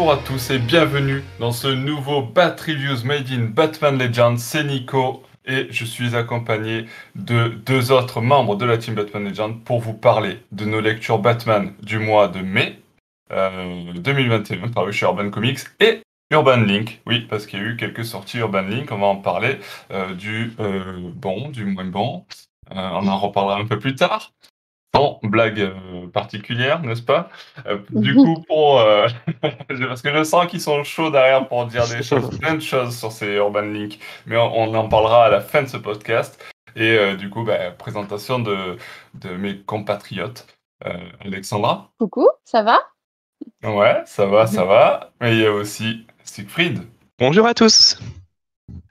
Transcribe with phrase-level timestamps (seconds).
[0.00, 4.38] Bonjour à tous et bienvenue dans ce nouveau Bat Reviews Made in Batman Legends.
[4.38, 6.86] C'est Nico et je suis accompagné
[7.16, 11.18] de deux autres membres de la team Batman Legends pour vous parler de nos lectures
[11.18, 12.78] Batman du mois de mai
[13.30, 17.02] euh, 2021 paru chez Urban Comics et Urban Link.
[17.06, 18.90] Oui, parce qu'il y a eu quelques sorties Urban Link.
[18.92, 19.58] On va en parler
[19.90, 22.24] euh, du euh, bon, du moins bon.
[22.70, 24.32] Euh, on en reparlera un peu plus tard.
[24.92, 27.28] Bon, blague euh, particulière, n'est-ce pas?
[27.66, 29.06] Euh, Du coup, pour euh,
[29.88, 32.98] parce que je sens qu'ils sont chauds derrière pour dire des choses, plein de choses
[32.98, 36.42] sur ces Urban Link, mais on, on en parlera à la fin de ce podcast.
[36.76, 38.76] Et euh, du coup, bah, présentation de,
[39.14, 40.46] de mes compatriotes.
[40.86, 42.78] Euh, Alexandra Coucou, ça va?
[43.62, 45.10] Ouais, ça va, ça va.
[45.20, 46.80] Mais il y a aussi Siegfried.
[47.18, 47.98] Bonjour à tous.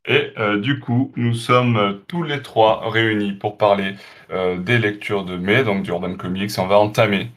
[0.09, 3.94] Et euh, du coup, nous sommes euh, tous les trois réunis pour parler
[4.31, 6.49] euh, des lectures de mai, donc du Urban Comics.
[6.49, 7.31] Et on va entamer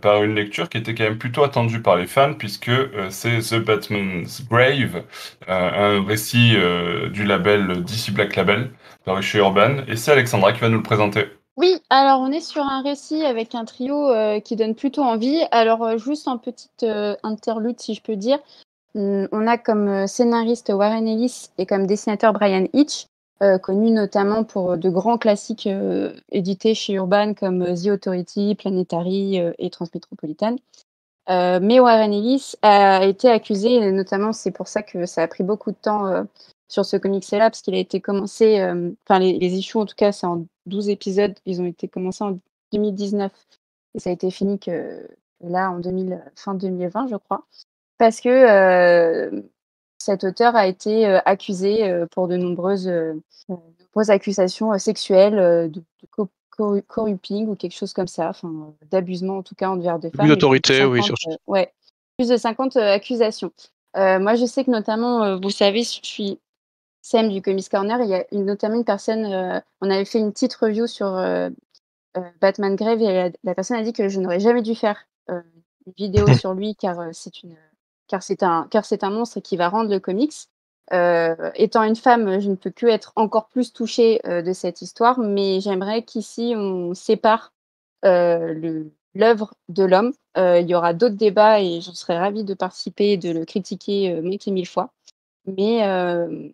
[0.00, 2.72] par une lecture qui était quand même plutôt attendue par les fans, puisque
[3.10, 5.04] c'est The Batman's Grave,
[5.46, 6.56] un récit
[7.12, 8.72] du label DC Black Label,
[9.04, 9.84] paru chez Urban.
[9.86, 11.26] Et c'est Alexandra qui va nous le présenter.
[11.56, 15.40] Oui, alors on est sur un récit avec un trio qui donne plutôt envie.
[15.52, 16.68] Alors juste un petit
[17.22, 18.40] interlude si je peux dire.
[18.94, 23.06] Hum, On a comme euh, scénariste Warren Ellis et comme dessinateur Brian Hitch,
[23.42, 28.54] euh, connu notamment pour de grands classiques euh, édités chez Urban comme euh, The Authority,
[28.56, 30.56] Planetary euh, et Transmetropolitan.
[31.28, 35.28] Euh, mais Warren Ellis a été accusé, et notamment c'est pour ça que ça a
[35.28, 36.24] pris beaucoup de temps euh,
[36.68, 40.12] sur ce comics-là, parce qu'il a été commencé, euh, enfin les, issues en tout cas,
[40.12, 42.38] c'est en 12 épisodes, ils ont été commencés en
[42.72, 43.32] 2019,
[43.94, 45.06] et ça a été fini que,
[45.40, 47.44] là en 2000, fin 2020, je crois,
[48.00, 49.44] parce que
[49.98, 52.90] cet auteur a été accusé pour de nombreuses,
[53.48, 59.36] nombreuses accusations sexuelles, de, de co- corru- corrupting ou quelque chose comme ça, enfin d'abusement
[59.38, 60.26] en tout cas envers des femmes.
[60.26, 61.72] plus de d'autorité, oui, 50, sur- euh, ouais,
[62.16, 63.52] plus de 50 euh, accusations.
[63.94, 66.38] Moi, je sais que notamment, vous savez, je suis
[67.02, 68.00] Sam du Comics Corner.
[68.02, 71.06] Il y a une, notamment une personne, euh, on avait fait une petite review sur
[71.08, 71.50] euh,
[72.16, 75.06] euh, Batman Grave et la, la personne a dit que je n'aurais jamais dû faire
[75.28, 77.56] une vidéo sur lui car c'est une,
[78.10, 80.34] car c'est un, car c'est un monstre qui va rendre le comics.
[80.92, 84.82] Euh, étant une femme, je ne peux que être encore plus touchée euh, de cette
[84.82, 87.52] histoire, mais j'aimerais qu'ici on sépare
[88.04, 88.84] euh,
[89.14, 90.12] l'œuvre de l'homme.
[90.36, 94.20] Il y aura d'autres débats et j'en serais ravie de participer et de le critiquer
[94.22, 94.92] maintes et mille fois.
[95.46, 96.48] Mais, euh,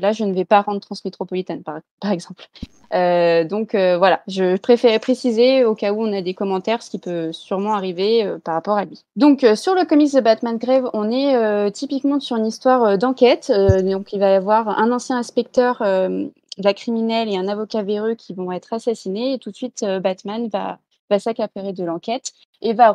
[0.00, 1.62] là, je ne vais pas rendre Transmétropolitane,
[2.00, 2.46] par, exemple.
[2.94, 6.90] Euh, donc euh, voilà, je préférais préciser au cas où on a des commentaires, ce
[6.90, 9.04] qui peut sûrement arriver par rapport à lui.
[9.16, 13.52] Donc sur le comics de Batman Grave, on est typiquement sur une histoire d'enquête.
[13.82, 18.14] Donc il va y avoir un ancien inspecteur de la criminelle et un avocat véreux
[18.14, 19.34] qui vont être assassinés.
[19.34, 20.78] Et tout de suite, Batman va,
[21.10, 22.32] va s'accaparer de l'enquête
[22.62, 22.94] et va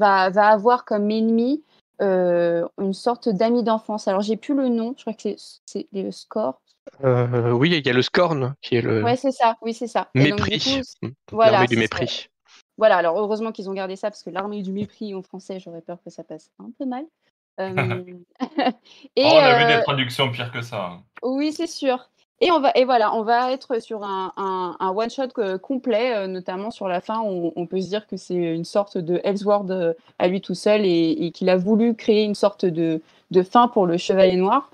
[0.00, 1.62] avoir comme ennemi
[2.02, 4.08] euh, une sorte d'ami d'enfance.
[4.08, 6.60] Alors j'ai plus le nom, je crois que c'est- le score.
[7.02, 9.86] Euh, oui, il y a le Scorn qui est le Ouais, c'est ça, oui, c'est
[9.86, 10.10] ça.
[10.14, 10.80] Et donc, du mépris.
[11.02, 12.28] coup, voilà, L'armée du mépris.
[12.76, 15.80] Voilà, alors heureusement qu'ils ont gardé ça parce que l'armée du mépris en français, j'aurais
[15.80, 17.04] peur que ça passe un peu mal.
[17.60, 17.70] Euh,
[19.14, 20.86] et Oh, on a vu euh, des traductions pires que ça.
[20.86, 21.02] hein.
[21.22, 22.10] oui, c'est sûr.
[22.40, 25.56] Et on va et voilà, on va être sur un, un, un one shot euh,
[25.56, 27.20] complet, euh, notamment sur la fin.
[27.20, 30.54] On, on peut se dire que c'est une sorte de Ellsworth euh, à lui tout
[30.54, 33.00] seul et, qu'il a voulu créer une sorte de,
[33.30, 34.70] de fin pour le Chevalier Noir.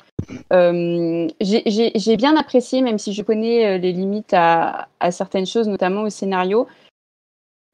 [0.50, 6.10] J'ai- bien apprécié, même si je connais les limites à, à certaines choses, notamment au
[6.10, 6.66] scénario.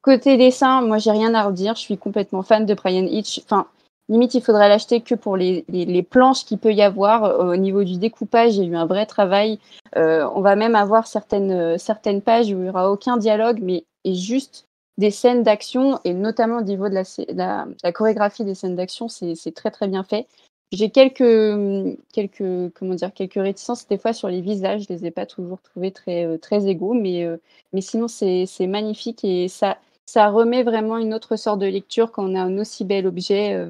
[0.03, 1.75] Côté dessin, moi j'ai rien à redire.
[1.75, 3.41] Je suis complètement fan de Brian Hitch.
[3.45, 3.67] Enfin,
[4.09, 7.25] limite, il faudrait l'acheter que pour les, les, planches qu'il peut y avoir.
[7.25, 9.59] Euh, Au niveau du découpage, il y a eu un vrai travail.
[9.97, 13.59] Euh, on va même avoir certaines, euh, certaines pages où il n'y aura aucun dialogue,
[13.63, 14.67] mais et juste
[14.99, 19.55] des scènes d'action, et notamment au niveau de la, la, chorégraphie des scènes d'action, c'est
[19.55, 20.27] très très bien fait.
[20.73, 24.85] J'ai quelques, hum, quelques, comment dire, quelques réticences des fois sur les visages.
[24.89, 27.29] Je les ai pas toujours trouvés très, très égaux, mais,
[27.73, 29.77] mais sinon c'est magnifique et ça,
[30.07, 33.69] ça remet vraiment une autre sorte de lecture quand on a un aussi bel objet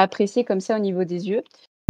[0.00, 1.42] apprécier comme ça au niveau des yeux.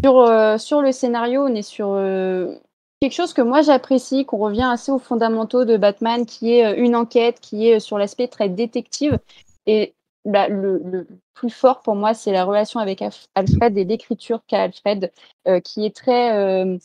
[0.03, 2.57] Sur, euh, sur le scénario, on est sur euh,
[3.01, 6.75] quelque chose que moi j'apprécie, qu'on revient assez aux fondamentaux de Batman, qui est euh,
[6.77, 9.19] une enquête, qui est sur l'aspect très détective.
[9.67, 9.95] Et
[10.25, 14.63] bah, le, plus fort pour moi, c'est la relation avec Alf- Alfred et l'écriture qu'a
[14.63, 15.13] Alfred,
[15.65, 16.79] qui est très,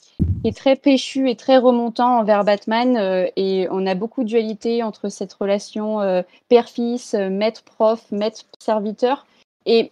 [0.44, 2.98] est très péchu et très remontant envers Batman.
[3.36, 9.28] et on a beaucoup de dualité entre cette relation père-fils, maître-prof, maître-serviteur.
[9.68, 9.92] Et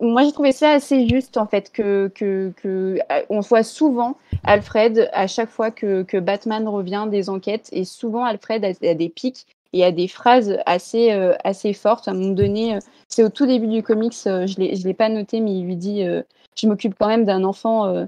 [0.00, 2.98] moi, j'ai trouvé ça assez juste, en fait, que, que, euh,
[3.28, 8.64] on voit souvent Alfred à chaque fois que, Batman revient des enquêtes, et souvent Alfred
[8.64, 11.12] a, des pics y a des phrases assez,
[11.44, 12.08] assez fortes.
[12.08, 15.40] À un moment donné, c'est au tout début du comics, je ne l'ai pas noté,
[15.40, 16.04] mais il lui dit
[16.56, 18.06] Je m'occupe quand même d'un enfant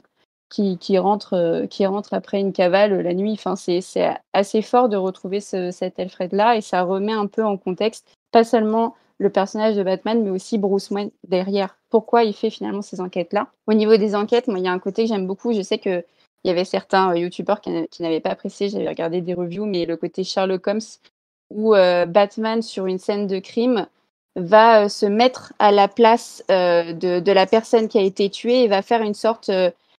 [0.50, 3.33] qui, qui, rentre, qui rentre après une cavale la nuit.
[3.33, 3.81] Enfin, c'est
[4.33, 8.95] assez fort de retrouver cet Alfred-là et ça remet un peu en contexte, pas seulement
[9.23, 11.77] le personnage de Batman, mais aussi Bruce Wayne derrière.
[11.91, 13.49] Pourquoi il fait finalement ces enquêtes-là?
[13.69, 15.53] Au niveau des enquêtes, moi, il y a un côté que j'aime beaucoup.
[15.53, 16.05] Je sais qu'il
[16.45, 17.71] y avait certains youtubeurs qui,
[18.01, 20.81] n'avaient pas apprécié, j'avais regardé des reviews, mais le côté Sherlock Holmes,
[21.51, 23.87] où Batman, sur une scène de crime,
[24.35, 28.83] va se mettre à la place de, la personne qui a été tuée et va
[28.83, 29.51] faire une sorte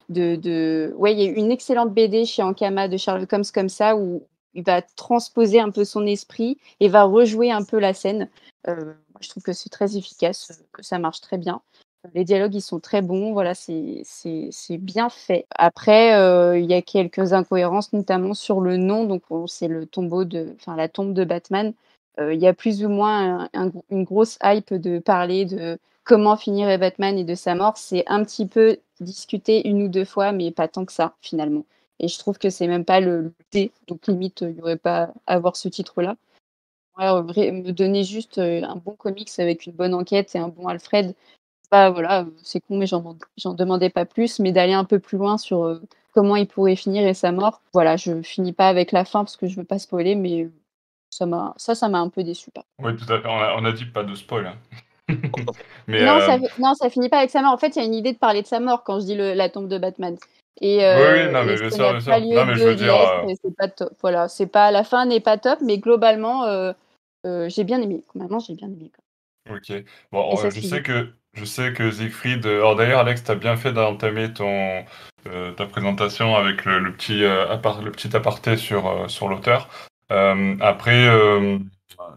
[0.09, 4.23] de, il y a une excellente BD chez Ankama de Sherlock Holmes comme ça, où
[4.53, 8.29] il va transposer un peu son esprit et va rejouer un peu la scène.
[8.67, 8.93] Euh,
[9.23, 11.61] je trouve que c'est très efficace, que ça marche très bien.
[12.13, 13.31] Les dialogues, ils sont très bons.
[13.31, 14.03] Voilà, c'est
[14.71, 15.45] bien fait.
[15.55, 19.05] Après, euh, il y a quelques incohérences, notamment sur le nom.
[19.05, 21.73] Donc, c'est le tombeau de, enfin, la tombe de Batman.
[22.19, 23.49] Euh, il y a plus ou moins
[23.89, 27.77] une grosse hype de parler de comment finirait Batman et de sa mort.
[27.77, 31.65] C'est un petit peu discuté une ou deux fois, mais pas tant que ça, finalement.
[31.99, 33.71] Et je trouve que c'est même pas le, T.
[33.87, 36.17] Donc, limite, il n'y aurait pas à avoir ce titre-là
[36.97, 41.15] me donner juste un bon comics avec une bonne enquête et un bon Alfred,
[41.71, 45.37] bah voilà, c'est con, mais j'en demandais pas plus, mais d'aller un peu plus loin
[45.37, 45.79] sur
[46.13, 47.61] comment il pourrait finir et sa mort.
[47.73, 50.49] Voilà, je finis pas avec la fin parce que je veux pas spoiler, mais
[51.13, 52.65] ça m'a ça ça m'a un peu déçu pas.
[52.79, 54.57] Oui tout à fait on a, dit pas de spoil hein.
[55.87, 57.85] mais non, ça, non ça finit pas avec sa mort en fait il y a
[57.85, 60.17] une idée de parler de sa mort quand je dis la tombe de Batman
[60.61, 63.25] et, oui, non, mais bien sûr, Non, mais je veux dire.
[63.41, 63.93] C'est pas top.
[64.01, 66.45] Voilà, c'est pas la fin n'est pas top, mais globalement,
[67.25, 68.03] euh, j'ai bien aimé.
[68.15, 68.91] Maintenant, j'ai bien aimé.
[69.49, 69.71] Ok.
[70.11, 72.45] Bon, je sais que je sais que Siegfried.
[72.45, 74.83] Euh, alors d'ailleurs, Alex, tu as bien fait d'entamer ton
[75.27, 79.69] euh, ta présentation avec le, petit le petit aparté sur sur l'auteur.
[80.09, 81.09] après.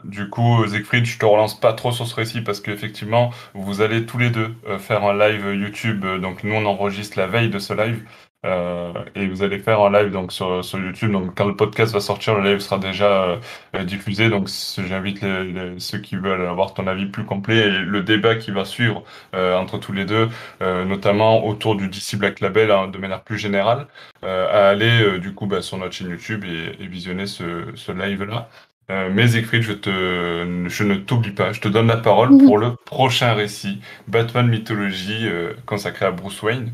[0.05, 4.07] Du coup, Siegfried, je te relance pas trop sur ce récit parce qu'effectivement, vous allez
[4.07, 6.05] tous les deux faire un live YouTube.
[6.21, 8.05] Donc, nous, on enregistre la veille de ce live.
[8.45, 11.11] Euh, et vous allez faire un live donc sur, sur, YouTube.
[11.11, 13.41] Donc quand le podcast va sortir, le live sera déjà
[13.75, 14.29] euh, diffusé.
[14.31, 14.49] Donc
[14.79, 18.65] j'invite les, ceux qui veulent avoir ton avis plus complet et le débat qui va
[18.65, 19.03] suivre
[19.35, 20.29] euh, entre tous les deux,
[20.61, 23.87] notamment autour du DC Black Label hein, de manière plus générale,
[24.23, 28.25] à aller du coup bah, sur notre chaîne YouTube et, et visionner ce, ce live
[28.25, 28.49] là.
[28.89, 32.77] mais Siegfried, je, te, je ne t'oublie pas, je te donne la parole pour le
[32.77, 35.29] prochain récit, Batman Mythologie,
[35.67, 36.73] consacré à Bruce Wayne.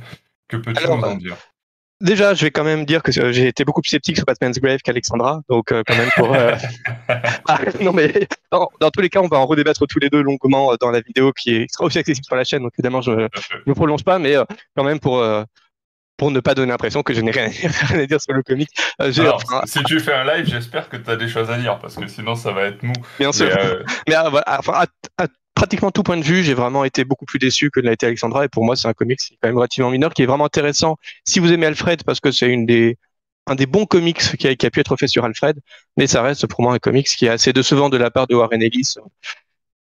[0.48, 1.36] Que peux-tu nous en dire?
[2.02, 4.80] Déjà, je vais quand même dire que j'ai été beaucoup plus sceptique sur Batman's Grave
[4.82, 6.34] qu'Alexandra, donc euh, quand même pour.
[6.34, 6.56] Euh,
[7.48, 10.72] ah, non mais dans, tous les cas, on va en redébattre tous les deux longuement
[10.72, 12.62] euh, dans la vidéo qui sera aussi accessible sur la chaîne.
[12.62, 13.28] Donc évidemment, je ne
[13.66, 14.34] me prolonge pas, mais
[14.76, 15.24] quand même pour
[16.16, 17.50] pour ne pas donner l'impression que je n'ai rien,
[17.94, 18.68] à dire sur le comic.
[18.98, 21.94] Alors, si tu fais un live, j'espère que tu as des choses à dire, parce
[21.94, 22.94] que sinon ça va être mou.
[23.20, 23.48] Bien sûr.
[24.08, 24.84] Mais, enfin,
[25.18, 28.06] à, pratiquement tout point de vue, j'ai vraiment été beaucoup plus déçu que l'a été
[28.06, 28.44] Alexandra.
[28.44, 30.46] Et pour moi, c'est un comics qui est quand même relativement mineur, qui est vraiment
[30.46, 30.96] intéressant.
[31.24, 32.98] Si vous aimez Alfred, parce que c'est une des
[33.46, 35.58] un des bons comics qui a, pu être fait sur Alfred,
[35.96, 38.36] mais ça reste pour moi un comics qui est assez décevant de la part de
[38.36, 38.94] Warren Ellis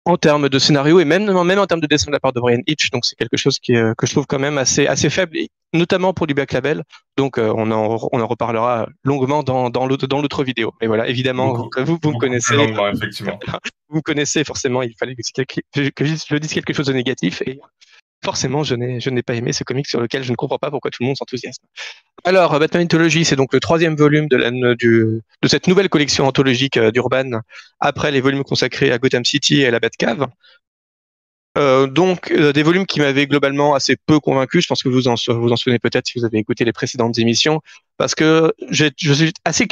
[0.05, 2.39] en termes de scénario et même, même en termes de dessin de la part de
[2.39, 2.89] Brian Hitch.
[2.91, 5.37] Donc c'est quelque chose qui, que je trouve quand même assez, assez faible,
[5.73, 6.83] notamment pour du Black Label.
[7.17, 10.73] Donc euh, on, en, on en reparlera longuement dans, dans l'autre vidéo.
[10.81, 12.55] Et voilà, évidemment, vous, vous, vous me connaissez.
[12.93, 13.39] effectivement.
[13.89, 17.41] Vous me connaissez forcément, il fallait que, que je dise quelque chose de négatif.
[17.45, 17.59] Et
[18.23, 20.69] forcément, je n'ai, je n'ai pas aimé ce comic sur lequel je ne comprends pas
[20.69, 21.63] pourquoi tout le monde s'enthousiasme.
[22.23, 26.77] Alors, Batman Mythology, c'est donc le troisième volume de, la, de cette nouvelle collection anthologique
[26.77, 27.41] euh, d'Urban,
[27.79, 30.27] après les volumes consacrés à Gotham City et à la Batcave.
[31.57, 34.61] Euh, donc, euh, des volumes qui m'avaient globalement assez peu convaincu.
[34.61, 37.17] Je pense que vous en, vous en souvenez peut-être si vous avez écouté les précédentes
[37.17, 37.61] émissions,
[37.97, 39.67] parce que je suis assez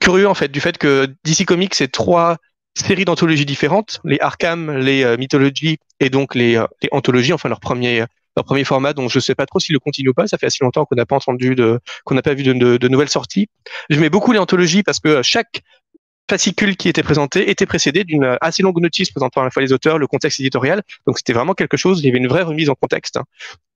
[0.00, 2.38] curieux en fait du fait que DC Comics c'est trois
[2.76, 7.48] séries d'anthologies différentes, les Arkham, les euh, Mythology et donc les, euh, les, anthologies, enfin
[7.48, 8.04] leur premier
[8.36, 10.26] leur premier format, donc je sais pas trop s'il le continue ou pas.
[10.26, 12.76] Ça fait assez longtemps qu'on n'a pas entendu de qu'on n'a pas vu de, de,
[12.76, 13.48] de, nouvelles sorties.
[13.88, 15.62] Je mets beaucoup les anthologies parce que chaque
[16.28, 19.72] fascicule qui était présenté était précédé d'une assez longue notice présentant à la fois les
[19.72, 20.82] auteurs, le contexte éditorial.
[21.06, 23.18] Donc c'était vraiment quelque chose, il y avait une vraie remise en contexte.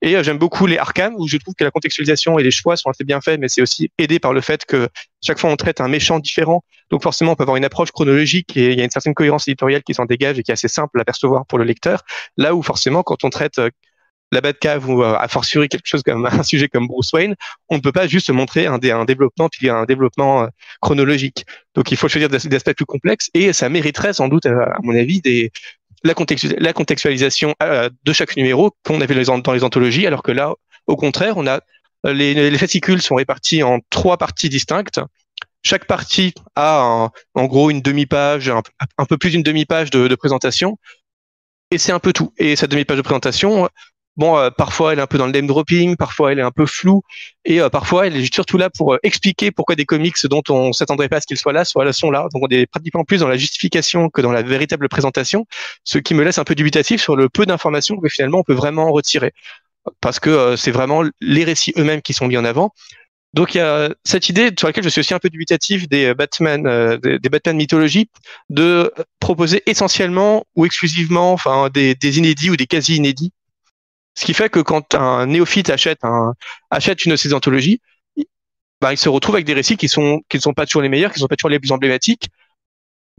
[0.01, 2.75] Et euh, j'aime beaucoup les Arkham, où je trouve que la contextualisation et les choix
[2.75, 4.89] sont assez bien faits, mais c'est aussi aidé par le fait que
[5.23, 6.63] chaque fois on traite un méchant différent.
[6.89, 9.47] Donc forcément on peut avoir une approche chronologique et il y a une certaine cohérence
[9.47, 12.03] éditoriale qui s'en dégage et qui est assez simple à percevoir pour le lecteur.
[12.37, 13.69] Là où forcément quand on traite euh,
[14.31, 17.35] la Batcave ou euh, a fortiori quelque chose comme un sujet comme Bruce Wayne,
[17.69, 20.47] on ne peut pas juste montrer un, un développement puis un développement euh,
[20.81, 21.45] chronologique.
[21.75, 24.95] Donc il faut choisir des, aspects plus complexes et ça mériterait sans doute, à, mon
[24.95, 25.51] avis, des,
[26.03, 26.13] la,
[26.73, 30.53] contextualisation euh, de chaque numéro qu'on avait dans les anthologies, alors que là,
[30.87, 31.61] au contraire, on a
[32.03, 34.99] les, les fascicules sont répartis en trois parties distinctes
[35.63, 38.49] chaque partie a en gros une demi-page,
[38.97, 40.77] un, peu plus d'une demi-page de, présentation,
[41.69, 42.33] et c'est un peu tout.
[42.37, 43.69] Et cette demi-page de présentation,
[44.17, 46.51] bon, euh, parfois elle est un peu dans le name dropping, parfois elle est un
[46.51, 47.01] peu floue,
[47.45, 50.73] et euh, parfois elle est surtout là pour euh, expliquer pourquoi des comics dont on
[50.73, 52.27] s'attendrait pas à ce qu'ils soient là, soit sont là.
[52.33, 55.45] Donc on est pratiquement plus dans la justification que dans la véritable présentation,
[55.83, 58.53] ce qui me laisse un peu dubitatif sur le peu d'informations que finalement on peut
[58.53, 59.33] vraiment retirer,
[60.01, 62.71] parce que c'est vraiment les récits eux-mêmes qui sont mis en avant.
[63.33, 66.13] Donc il y a cette idée sur laquelle je suis aussi un peu dubitatif des
[66.13, 68.09] Batman, des, Batman mythologie,
[68.49, 73.31] de proposer essentiellement ou exclusivement, enfin des inédits ou des quasi inédits
[74.15, 76.33] ce qui fait que quand un néophyte achète, un,
[76.69, 77.81] achète une de ces anthologies,
[78.81, 81.19] bah, il se retrouve avec des récits qui ne sont pas toujours les meilleurs, qui
[81.19, 82.29] ne sont pas toujours les plus emblématiques,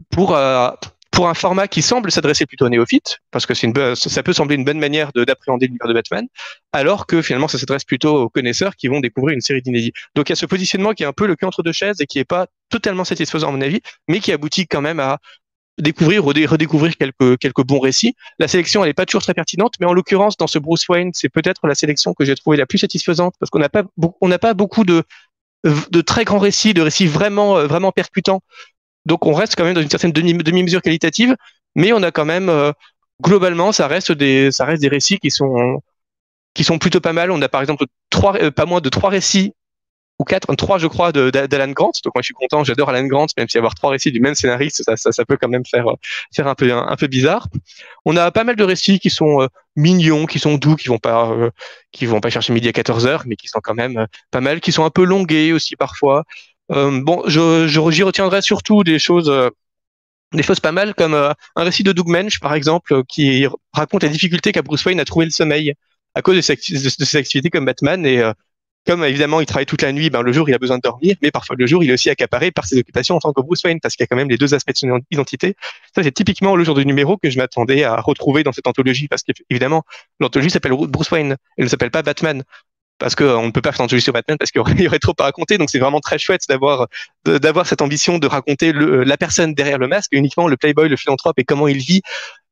[0.09, 0.69] pour euh,
[1.13, 4.65] pour un format qui semble s'adresser plutôt aux néophytes, parce que ça peut sembler une
[4.65, 6.25] bonne manière d'appréhender l'univers de Batman,
[6.71, 9.93] alors que finalement ça s'adresse plutôt aux connaisseurs qui vont découvrir une série d'inédits.
[10.15, 12.01] Donc il y a ce positionnement qui est un peu le cul entre deux chaises
[12.01, 15.19] et qui est pas totalement satisfaisant à mon avis, mais qui aboutit quand même à
[15.77, 18.15] découvrir, redécouvrir quelques, quelques bons récits.
[18.39, 21.11] La sélection, elle n'est pas toujours très pertinente, mais en l'occurrence, dans ce Bruce Wayne,
[21.13, 23.83] c'est peut-être la sélection que j'ai trouvée la plus satisfaisante parce qu'on n'a pas,
[24.21, 25.03] on n'a pas beaucoup de,
[25.63, 28.41] de très grands récits, de récits vraiment, euh, vraiment percutants.
[29.05, 31.35] Donc, on reste quand même dans une certaine demi-mesure qualitative,
[31.75, 32.71] mais on a quand même, euh,
[33.21, 35.81] globalement, ça reste des, ça reste des récits qui sont,
[36.53, 37.31] qui sont plutôt pas mal.
[37.31, 39.53] On a par exemple trois, euh, pas moins de trois récits
[40.19, 41.91] ou quatre, trois je crois d'Alan Grant.
[42.03, 44.35] Donc moi je suis content, j'adore Alan Grant, même si avoir trois récits du même
[44.35, 45.85] scénariste, ça, ça, ça, peut quand même faire
[46.33, 47.47] faire un peu un, peu bizarre.
[48.05, 50.99] On a pas mal de récits qui sont euh, mignons, qui sont doux, qui vont
[50.99, 51.49] pas euh,
[51.91, 54.41] qui vont pas chercher midi à 14 heures, mais qui sont quand même euh, pas
[54.41, 56.23] mal, qui sont un peu longués aussi parfois.
[56.69, 59.31] bon, je j'y retiendrai surtout des choses
[60.33, 64.09] des choses pas mal comme un récit de Doug Mensch par exemple qui raconte la
[64.09, 65.73] difficulté qu'a Bruce Wayne à trouver le sommeil
[66.15, 68.23] à cause de ses, de ses activités comme Batman et
[68.85, 71.15] comme évidemment il travaille toute la nuit, ben, le jour il a besoin de dormir,
[71.21, 73.63] mais parfois le jour il est aussi accaparé par ses occupations en tant que Bruce
[73.63, 75.55] Wayne, parce qu'il y a quand même les deux aspects de son identité.
[75.95, 79.07] Ça c'est typiquement le genre de numéro que je m'attendais à retrouver dans cette anthologie,
[79.07, 79.83] parce qu'évidemment
[80.19, 82.43] l'anthologie s'appelle Bruce Wayne, elle ne s'appelle pas Batman
[82.99, 85.23] parce qu'on ne peut pas faire anthologie sur Batman parce qu'il y, aurait trop à
[85.23, 85.57] raconter.
[85.57, 86.87] Donc c'est vraiment très chouette d'avoir
[87.25, 90.97] d'avoir cette ambition de raconter le, la personne derrière le masque, uniquement le playboy, le
[90.97, 92.01] philanthrope et comment il vit,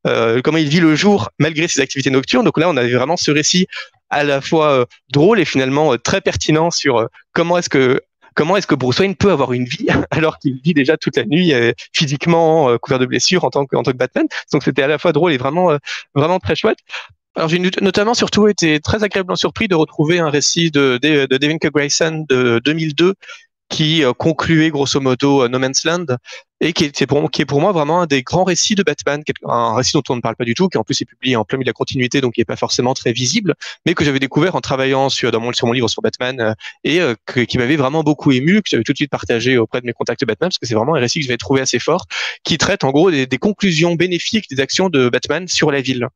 [0.06, 2.44] euh, comment il vit le jour malgré ses activités nocturnes.
[2.44, 3.66] Donc là, on avait vraiment ce récit
[4.12, 8.00] à la fois euh, drôle et finalement euh, très pertinent sur euh, comment est-ce que
[8.34, 11.24] comment est-ce que Bruce Wayne peut avoir une vie alors qu'il vit déjà toute la
[11.24, 11.52] nuit
[11.92, 14.26] physiquement couvert de blessures en tant que en tant que Batman.
[14.52, 15.76] Donc c'était à la fois drôle et vraiment
[16.14, 16.78] vraiment très chouette.
[17.36, 21.36] Alors j'ai notamment surtout été très agréablement surpris de retrouver un récit de, de, de
[21.36, 21.70] Devin K.
[21.70, 23.14] Grayson de 2002
[23.72, 26.04] qui euh, concluait grosso modo euh, No Man's Land
[26.60, 29.24] et qui est, pour, qui est pour moi vraiment un des grands récits de Batman,
[29.48, 31.44] un récit dont on ne parle pas du tout, qui en plus est publié en
[31.44, 34.20] plein milieu de la continuité, donc qui n'est pas forcément très visible, mais que j'avais
[34.20, 37.74] découvert en travaillant sur, dans mon, sur mon livre sur Batman euh, et qui m'avait
[37.74, 40.58] vraiment beaucoup ému, que j'avais tout de suite partagé auprès de mes contacts Batman, parce
[40.58, 42.06] que c'est vraiment un récit que j'avais trouvé assez fort,
[42.44, 46.06] qui traite en gros des, des conclusions bénéfiques des actions de Batman sur la ville.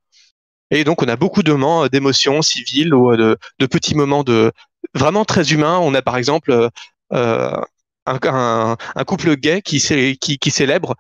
[0.70, 4.52] Et donc on a beaucoup de moments d'émotions civiles ou de, de petits moments de
[4.94, 5.78] vraiment très humains.
[5.80, 6.70] On a par exemple
[7.12, 7.60] euh,
[8.06, 10.94] un, couple gay qui, célèbre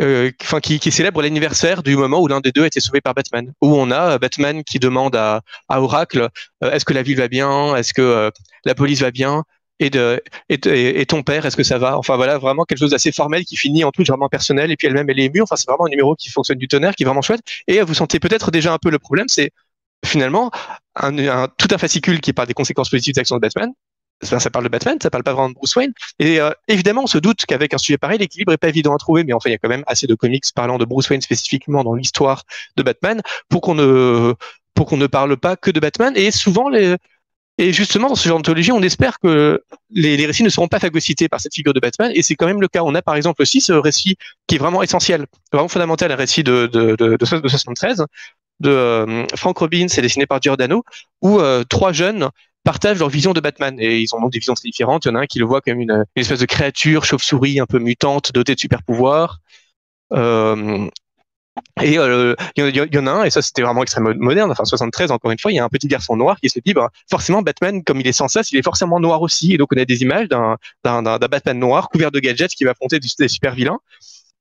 [0.00, 0.30] euh,
[0.62, 3.52] qui, célèbre l'anniversaire du moment où l'un des deux a été sauvé par Batman.
[3.60, 6.28] Où on a Batman qui demande à, Oracle
[6.62, 8.30] euh, est-ce que la ville va bien, est-ce que
[8.64, 9.44] la police va bien,
[9.80, 9.90] et,
[11.08, 11.98] ton père, est-ce que ça va?
[11.98, 14.70] Enfin voilà, vraiment quelque chose d'assez formel qui finit en tout vraiment personnel.
[14.70, 15.42] Et puis elle-même, elle est émue.
[15.42, 17.42] Enfin c'est vraiment un numéro qui fonctionne du tonnerre, qui est vraiment chouette.
[17.66, 19.50] Et vous sentez peut-être déjà un peu le problème, c'est
[20.04, 20.50] finalement
[20.94, 23.72] tout un fascicule qui parle des conséquences positives des actions de Batman,
[24.22, 25.92] ça, parle de Batman, ça parle pas vraiment de Bruce Wayne.
[26.18, 28.98] Et euh, évidemment, on se doute qu'avec un sujet pareil, l'équilibre est pas évident à
[28.98, 31.20] trouver, mais enfin, il y a quand même assez de comics parlant de Bruce Wayne
[31.20, 32.44] spécifiquement dans l'histoire
[32.76, 34.34] de Batman pour qu'on ne
[34.74, 36.12] pour qu'on ne parle pas que de Batman.
[36.16, 36.68] Et souvent,
[37.58, 40.80] et justement, dans ce genre d'anthologie, on espère que les, les, récits ne seront pas
[40.80, 42.82] phagocytés par cette figure de Batman, et c'est quand même le cas.
[42.82, 44.16] On a par exemple aussi ce récit
[44.48, 48.04] qui est vraiment essentiel, vraiment fondamental, un récit de, de, de, de 73
[48.60, 50.84] de euh, Frank Robbins et dessiné par Giordano,
[51.22, 52.28] où euh, trois jeunes
[52.64, 53.76] partagent leur vision de Batman.
[53.78, 55.04] Et ils ont donc des visions très différentes.
[55.04, 57.66] Il y en a un qui le voit comme une, espèce de créature chauve-souris un
[57.66, 59.40] peu mutante, dotée de super pouvoirs.
[60.12, 60.88] Euh,
[61.82, 65.12] et euh, il y, en a un, et ça c'était vraiment extrêmement moderne, enfin 73
[65.12, 67.42] encore une fois, il y a un petit garçon noir qui se dit, bah, forcément
[67.42, 69.54] Batman, comme il est sans cesse, il est forcément noir aussi.
[69.54, 72.98] Et donc on a des images d'un Batman noir couvert de gadgets qui va affronter
[72.98, 73.78] des super vilains.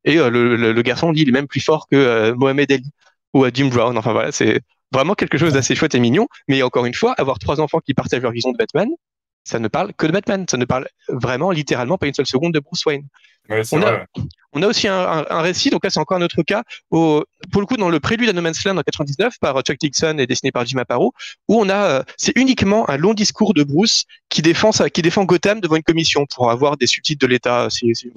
[0.05, 2.91] Et euh, le, le, garçon dit, il est même plus fort que euh, Mohamed Ali
[3.33, 3.97] ou Jim Brown.
[3.97, 4.61] Enfin voilà, c'est
[4.91, 6.27] vraiment quelque chose d'assez chouette et mignon.
[6.47, 8.89] Mais encore une fois, avoir trois enfants qui partagent leur vision de Batman,
[9.43, 10.45] ça ne parle que de Batman.
[10.49, 13.07] Ça ne parle vraiment, littéralement, pas une seule seconde de Bruce Wayne.
[13.49, 14.05] on, a,
[14.53, 17.67] On a aussi un, récit, donc là c'est encore un autre cas, au, pour le
[17.67, 20.51] coup dans le prélude à No Man's Land en 99 par Chuck Dixon et dessiné
[20.51, 21.13] par Jim Aparo,
[21.47, 25.25] où on a, euh, c'est uniquement un long discours de Bruce qui défend qui défend
[25.25, 28.07] Gotham devant une commission pour avoir des subtitres de l'État, si, je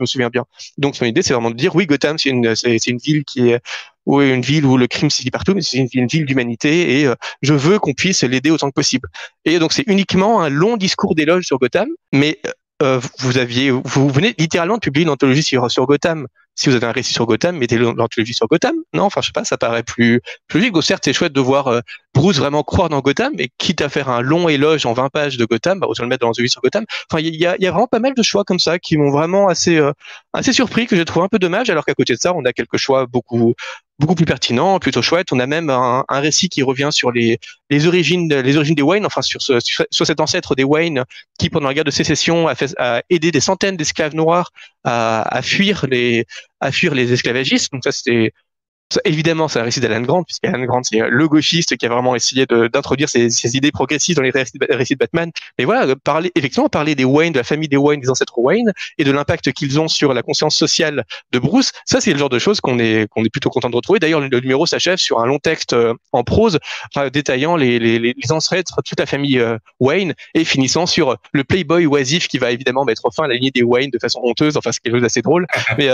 [0.00, 0.44] me souviens, bien.
[0.76, 3.50] Donc son idée c'est vraiment de dire oui Gotham c'est une, c'est, une ville qui
[3.50, 3.60] est
[4.06, 7.14] ou une ville où le crime s'y partout, mais c'est une, ville d'humanité et euh,
[7.42, 9.08] je veux qu'on puisse l'aider autant que possible.
[9.44, 12.40] Et donc c'est uniquement un long discours d'éloge sur Gotham, mais
[12.82, 16.26] euh, vous aviez, vous venez littéralement de publier une anthologie sur, Gotham.
[16.54, 18.74] Si vous avez un récit sur Gotham, mettez l'anthologie sur Gotham.
[18.92, 20.82] Non, enfin, je sais pas, ça paraît plus, plus logique.
[20.82, 21.80] certes, c'est chouette de voir euh,
[22.14, 25.36] Bruce vraiment croire dans Gotham, mais quitte à faire un long éloge en 20 pages
[25.36, 26.84] de Gotham, bah, autant le mettre dans l'anthologie sur Gotham.
[27.10, 29.10] Enfin, il y a, y a, vraiment pas mal de choix comme ça qui m'ont
[29.10, 29.92] vraiment assez, euh,
[30.32, 32.52] assez surpris, que j'ai trouvé un peu dommage, alors qu'à côté de ça, on a
[32.52, 33.54] quelques choix beaucoup,
[33.98, 35.32] beaucoup plus pertinent, plutôt chouette.
[35.32, 37.38] On a même un, récit qui revient sur les,
[37.86, 41.04] origines, les origines des Wayne, enfin sur, sur cet ancêtre des Wayne
[41.38, 44.50] qui, pendant la guerre de sécession, a, aidé des centaines d'esclaves noirs
[44.84, 46.26] à, à, fuir les,
[46.60, 47.72] à fuir les esclavagistes.
[47.72, 48.32] Donc ça, c'était
[49.04, 52.14] évidemment, c'est un récit d'Alan Grant, puisqu'Alan Grant, c'est euh, le gauchiste qui a vraiment
[52.14, 55.30] essayé d'introduire ses, idées progressistes dans les récits de, Batman.
[55.58, 58.72] Mais voilà, parler, effectivement, parler des Wayne, de la famille des Wayne, des ancêtres Wayne,
[58.96, 62.28] et de l'impact qu'ils ont sur la conscience sociale de Bruce, ça, c'est le genre
[62.28, 63.98] de choses qu'on est, qu'on est plutôt content de retrouver.
[63.98, 66.58] D'ailleurs, le, numéro s'achève sur un long texte euh, en prose,
[67.12, 71.86] détaillant les, les, les, ancêtres, toute la famille euh, Wayne, et finissant sur le playboy
[71.86, 74.72] oisif qui va évidemment mettre fin à la lignée des Wayne de façon honteuse, enfin,
[74.72, 75.46] c'est quelque chose d'assez drôle.
[75.78, 75.88] Mais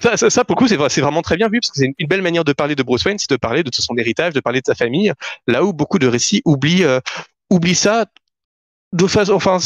[0.00, 2.08] ça, ça, ça, pour le coup, c'est vraiment très bien vu, parce que c'est une
[2.08, 4.60] belle manière de parler de Bruce Wayne, c'est de parler de son héritage, de parler
[4.60, 5.12] de sa famille,
[5.46, 7.00] là où beaucoup de récits oublient, euh,
[7.74, 8.06] ça
[8.92, 9.58] de façon, enfin,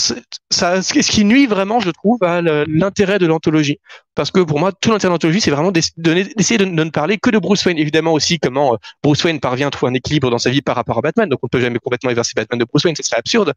[0.51, 3.79] ça, ce qui nuit vraiment, je trouve, à l'intérêt de l'anthologie.
[4.15, 7.31] Parce que pour moi, tout l'intérêt de l'anthologie, c'est vraiment d'essayer de, ne parler que
[7.31, 7.79] de Bruce Wayne.
[7.79, 10.75] Évidemment aussi, comment euh, Bruce Wayne parvient à trouver un équilibre dans sa vie par
[10.75, 11.29] rapport à Batman.
[11.29, 13.53] Donc, on ne peut jamais complètement inverser Batman de Bruce Wayne, ce serait absurde.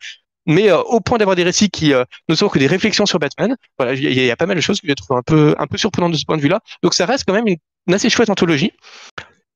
[0.46, 1.94] Mais euh, au point d'avoir des récits qui
[2.30, 4.82] ne sont que des réflexions sur Batman, voilà, il y, a pas mal de choses
[4.82, 6.60] que je trouve un peu, un peu surprenantes de ce point de vue-là.
[6.82, 7.58] Donc, ça reste quand même une
[7.88, 8.72] une assez chouette anthologie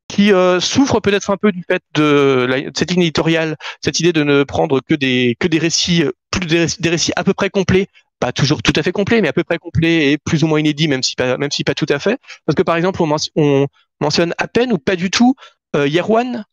[0.07, 4.23] qui euh, souffre peut-être un peu du fait de, cette ligne éditoriale, cette idée de
[4.23, 7.87] ne prendre que des que des récits, euh, plus des récits, à peu près complets,
[8.19, 10.59] pas toujours tout à fait complets, mais à peu près complets et plus ou moins
[10.59, 12.19] inédits, même si pas même si pas tout à fait.
[12.45, 13.67] Parce que par exemple, on, on
[13.99, 15.35] mentionne à peine ou pas du tout
[15.75, 16.45] euh, Yerwan,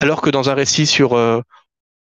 [0.00, 1.40] alors que dans un récit sur euh,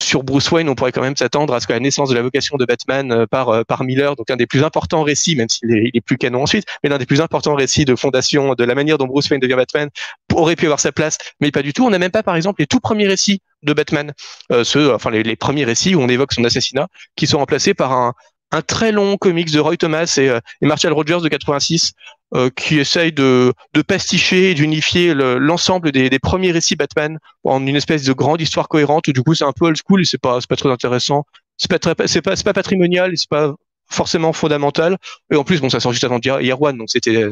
[0.02, 2.22] sur Bruce Wayne, on pourrait quand même s'attendre à ce que la naissance de la
[2.22, 5.48] vocation de Batman euh, par, euh, par Miller, donc un des plus importants récits, même
[5.48, 8.74] s'il est, plus canon ensuite, mais l'un des plus importants récits de fondation de la
[8.74, 9.88] manière dont Bruce Wayne devient Batman
[10.34, 11.84] aurait pu avoir sa place, mais pas du tout.
[11.84, 14.12] On n'a même pas, par exemple, les tout premiers récits de Batman,
[14.52, 17.92] euh, ceux, enfin les, premiers récits où on évoque son assassinat, qui sont remplacés par
[17.92, 18.14] un,
[18.52, 21.92] un très long comics de Roy Thomas et, euh, et Marshall Rogers de 86
[22.34, 27.66] euh, qui essaye de, de pasticher et d'unifier l'ensemble des, des, premiers récits Batman en
[27.66, 30.04] une espèce de grande histoire cohérente où du coup c'est un peu old school et
[30.04, 31.24] c'est pas pas très intéressant.
[31.56, 33.54] C'est pas c'est pas pas patrimonial c'est pas
[33.88, 34.96] forcément fondamental.
[35.32, 37.26] Et en plus bon ça sort juste avant Year One donc c'était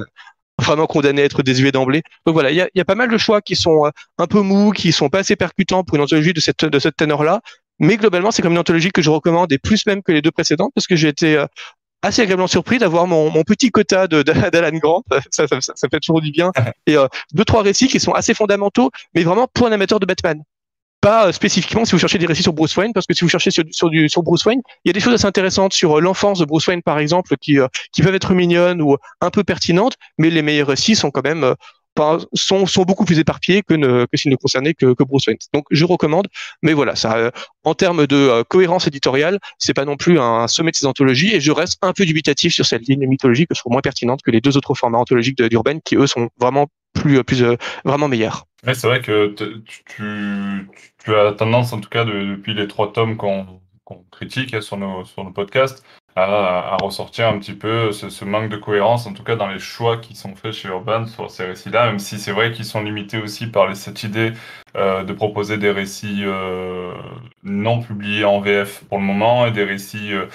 [0.61, 2.03] vraiment condamné à être désuet d'emblée.
[2.27, 4.27] Donc voilà, il y a, y a, pas mal de choix qui sont euh, un
[4.27, 7.41] peu mous, qui sont pas assez percutants pour une anthologie de cette de cette teneur-là,
[7.79, 10.31] mais globalement, c'est comme une anthologie que je recommande et plus même que les deux
[10.31, 11.47] précédentes parce que j'ai été euh,
[12.03, 15.05] assez agréablement surpris d'avoir mon, mon, petit quota d'Alan Grant.
[15.31, 16.53] Ça, ça, ça, fait toujours du bien.
[16.87, 20.07] Et euh, deux, trois récits qui sont assez fondamentaux, mais vraiment pour un amateur de
[20.07, 20.43] Batman.
[21.01, 23.29] Pas euh, spécifiquement si vous cherchez des récits sur Bruce Wayne, parce que si vous
[23.29, 26.01] cherchez sur, sur, du, sur Bruce Wayne, il y a des choses assez intéressantes sur
[26.01, 27.59] l'enfance de Bruce Wayne, par exemple, qui,
[27.93, 31.55] qui peuvent être mignonnes ou un peu pertinentes, mais les meilleurs récits sont quand même
[32.33, 33.75] sont, beaucoup plus éparpillés que,
[34.07, 35.39] que s'ils ne concernaient que, Bruce Wayne.
[35.53, 36.29] Donc je recommande,
[36.63, 37.31] mais voilà, ça, euh,
[37.65, 41.35] en termes de euh, cohérence éditoriale, c'est pas non plus un sommet de ces anthologies,
[41.35, 44.31] et je reste un peu dubitatif sur cette ligne mythologique que je moins pertinente que
[44.31, 48.47] les deux autres formats anthologiques d'Urban, qui eux sont vraiment plus, euh, vraiment meilleurs.
[48.67, 50.69] Ouais, c'est vrai que tu,
[51.05, 53.61] tu, as tendance, en tout cas, depuis les trois tomes qu'on
[54.11, 55.85] critique hein, sur, nos, sur nos podcasts,
[56.19, 59.99] à, ressortir un petit peu ce, manque de cohérence, en tout cas dans les choix
[59.99, 63.19] qui sont faits chez Urban sur ces récits-là, même si c'est vrai qu'ils sont limités
[63.19, 64.33] aussi par cette idée
[64.77, 66.93] euh, de proposer des récits euh,
[67.43, 70.27] non publiés en VF pour le moment et des récits euh,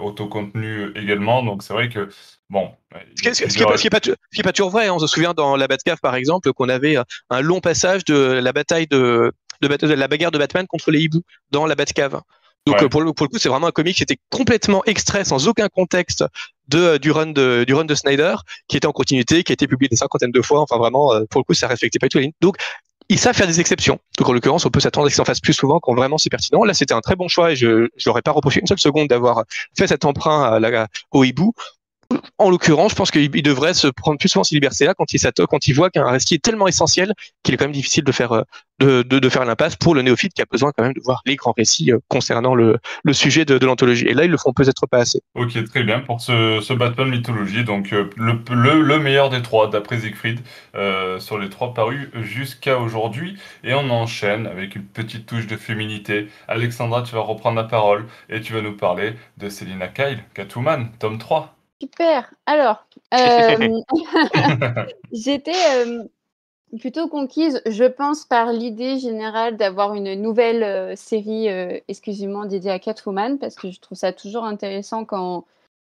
[0.00, 1.42] autocontenus également.
[1.42, 2.08] Donc c'est vrai que
[2.50, 2.70] Bon.
[3.16, 4.00] Ce qui n'est pas,
[4.44, 4.90] pas, toujours vrai.
[4.90, 6.98] On se souvient dans la Batcave, par exemple, qu'on avait
[7.30, 11.22] un long passage de la bataille de, de, la bagarre de Batman contre les hiboux
[11.50, 12.20] dans la Batcave.
[12.66, 15.24] Donc euh, pour, le, pour le coup, c'est vraiment un comic qui était complètement extrait,
[15.24, 16.24] sans aucun contexte
[16.68, 18.36] de, euh, du, run de, du run de Snyder,
[18.68, 20.60] qui était en continuité, qui a été publié des cinquantaines de fois.
[20.60, 22.32] Enfin vraiment, euh, pour le coup, ça respectait pas tout les lignes.
[22.40, 22.56] Donc
[23.08, 23.98] ils savent faire des exceptions.
[24.16, 26.18] Donc en l'occurrence, on peut s'attendre à ce qu'ils en fassent plus souvent quand vraiment
[26.18, 26.62] c'est pertinent.
[26.62, 29.08] Là, c'était un très bon choix et je ne l'aurais pas reproché une seule seconde
[29.08, 29.42] d'avoir
[29.76, 31.52] fait cet emprunt à la, au hibou
[32.38, 35.20] en l'occurrence, je pense qu'il devrait se prendre plus souvent ses libertés là quand il
[35.48, 38.44] quand il voit qu'un récit est tellement essentiel qu'il est quand même difficile de faire
[38.80, 41.36] de, de, faire l'impasse pour le néophyte qui a besoin quand même de voir les
[41.36, 42.80] grands récits concernant le,
[43.12, 44.06] sujet de, l'anthologie.
[44.06, 45.20] Et là, ils le font peut-être pas assez.
[45.36, 47.62] Ok, très bien pour ce, Batman mythologie.
[47.62, 50.40] Donc le, le, le meilleur des trois d'après Siegfried
[51.20, 53.36] sur les trois parus jusqu'à aujourd'hui.
[53.62, 56.28] Et on enchaîne avec une petite touche de féminité.
[56.48, 60.90] Alexandra, tu vas reprendre la parole et tu vas nous parler de Selina Kyle, Catwoman,
[60.98, 61.54] tome 3.
[61.82, 62.32] Super.
[62.46, 63.80] Alors, euh,
[65.12, 66.04] j'étais euh,
[66.78, 71.48] plutôt conquise, je pense, par l'idée générale d'avoir une nouvelle euh, série
[71.88, 75.44] exclusivement dédiée à Catwoman, parce que je trouve ça toujours intéressant quand,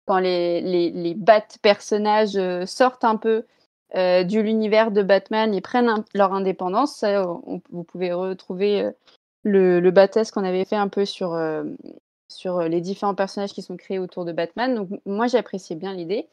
[0.08, 3.46] quand les, les, les bat personnages sortent un peu
[3.94, 7.06] de l'univers de Batman et prennent leur indépendance.
[7.70, 8.90] vous pouvez retrouver
[9.44, 11.38] le, le qu'on avait fait un peu sur
[12.34, 14.76] sur les différents personnages qui sont créés autour de Batman.
[14.76, 16.28] Donc moi j'appréciais bien l'idée.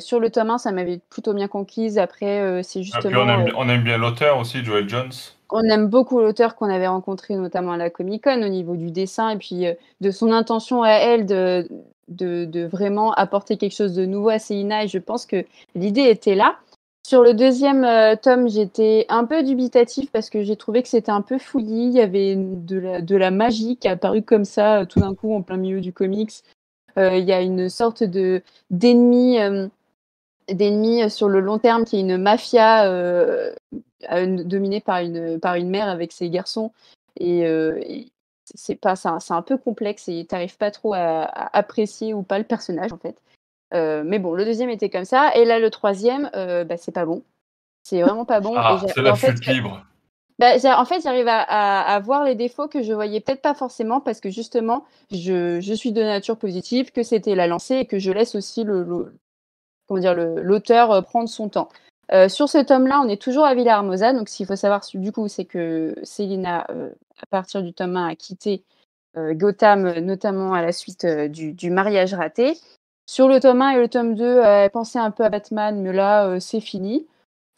[0.00, 1.98] sur le tome 1, ça m'avait plutôt bien conquise.
[1.98, 3.24] Après, c'est ah, justement.
[3.56, 5.12] on, aime, bien l'auteur aussi, Joel Jones.
[5.50, 8.90] On aime beaucoup l'auteur qu'on avait rencontré notamment à la Comic Con au niveau du
[8.90, 9.64] dessin et puis
[10.00, 11.66] de son intention à elle de,
[12.08, 14.84] de, de, vraiment apporter quelque chose de nouveau à Célina.
[14.84, 16.56] Et je pense que l'idée était là.
[17.08, 21.10] Sur le deuxième euh, tome, j'étais un peu dubitatif parce que j'ai trouvé que c'était
[21.10, 21.86] un peu fouillis.
[21.86, 25.32] Il y avait de la, magie qui a apparu comme ça, euh, tout d'un coup,
[25.32, 26.44] en plein milieu du comics.
[26.98, 29.38] Euh, il y a une sorte de d'ennemi
[31.08, 32.84] sur le long terme qui est une mafia
[34.10, 36.72] dominée par une, mère avec ses garçons.
[37.18, 37.42] Et,
[38.54, 41.22] c'est un peu complexe et tu n'arrives pas trop à,
[41.56, 43.16] apprécier ou pas le personnage en fait.
[43.74, 45.34] Euh, mais bon, le deuxième était comme ça.
[45.34, 47.22] Et là, le troisième, euh, bah, c'est pas bon.
[47.82, 48.54] C'est vraiment pas bon.
[48.56, 49.84] Ah, c'est la chute libre.
[50.38, 54.20] Bah, en fait, j'arrive à, voir les défauts que je voyais peut-être pas forcément parce
[54.20, 58.12] que justement, je, je, suis de nature positive, que c'était la lancée et que je
[58.12, 59.12] laisse aussi le,
[59.86, 61.68] comment dire l'auteur euh, prendre son temps.
[62.28, 64.12] sur ce tome-là, on est toujours à Villa Hermosa.
[64.12, 68.14] Donc, s'il faut savoir, du coup, c'est que Célina, à partir du tome 1, a
[68.14, 68.62] quitté
[69.16, 72.56] Gotham, notamment à la suite du, du, mariage raté.
[73.08, 75.80] Sur le tome 1 et le tome 2, euh, elle pensait un peu à Batman,
[75.80, 77.06] mais là, euh, c'est fini.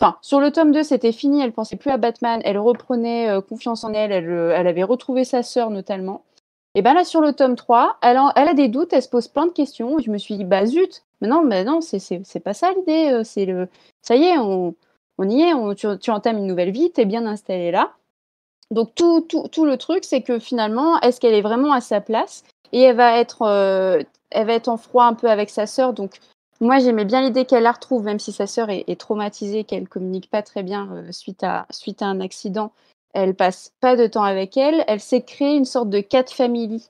[0.00, 3.40] Enfin, sur le tome 2, c'était fini, elle pensait plus à Batman, elle reprenait euh,
[3.40, 6.22] confiance en elle, elle, avait retrouvé sa sœur notamment.
[6.76, 9.46] Et bien là, sur le tome 3, elle a, des doutes, elle se pose plein
[9.46, 9.98] de questions.
[9.98, 13.10] je me suis dit, bah zut, mais non, mais non, c'est pas ça l'idée.
[13.10, 13.68] Le,
[14.02, 14.76] ça y est, on,
[15.18, 17.90] y est, tu, entames une nouvelle vie, tu es bien installé là.
[18.70, 19.26] Donc tout
[19.64, 22.44] le truc, c'est que finalement, est-ce qu'elle est vraiment à sa place?
[22.70, 25.92] Et elle va être elle va être en froid un peu avec sa sœur.
[25.92, 26.18] Donc,
[26.60, 30.30] moi, j'aimais bien l'idée qu'elle la retrouve, même si sa sœur est, traumatisée, qu'elle communique
[30.30, 32.72] pas très bien euh, suite, à, suite à un accident.
[33.12, 34.84] Elle passe pas de temps avec elle.
[34.86, 36.86] Elle s'est créée une sorte de cat family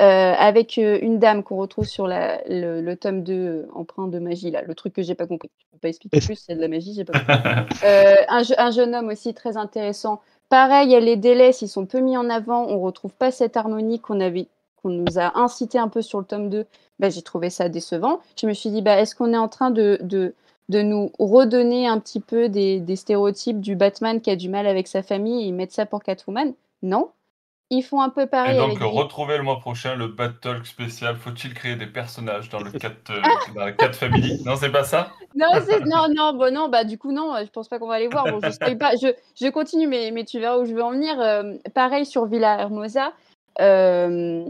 [0.00, 4.50] euh, avec euh, une dame qu'on retrouve sur la, le, tome 2 empreint de magie,
[4.50, 5.50] là, le truc que j'ai pas compris.
[5.58, 7.34] Je peux pas expliquer plus, c'est de la magie, j'ai pas compris.
[8.28, 10.20] un, un, jeune homme aussi très intéressant.
[10.50, 14.20] Pareil, les délais, s'ils sont peu mis en avant, on retrouve pas cette harmonie qu'on
[14.20, 14.48] avait
[14.84, 16.66] qu'on nous a incité un peu sur le tome 2,
[16.98, 18.20] bah, j'ai trouvé ça décevant.
[18.40, 20.34] Je me suis dit, bah, est-ce qu'on est en train de, de,
[20.68, 24.66] de, nous redonner un petit peu des, des, stéréotypes du Batman qui a du mal
[24.66, 26.54] avec sa famille et mettre ça pour Catwoman?
[26.82, 27.10] Non.
[27.70, 28.56] Ils font un peu pareil.
[28.56, 31.16] Et donc, retrouver le mois prochain le Bat Talk spécial.
[31.16, 35.10] Faut-il créer des personnages dans le 4, euh, Family Non, c'est pas ça?
[35.34, 35.48] Non,
[35.84, 38.24] non, non, bon, non, bah, du coup, non, je pense pas qu'on va les voir.
[38.26, 41.20] Bon, je, pas, je, je, continue, mais, mais tu verras où je veux en venir.
[41.20, 43.12] Euh, pareil sur Villa Hermosa.
[43.60, 44.44] Euh,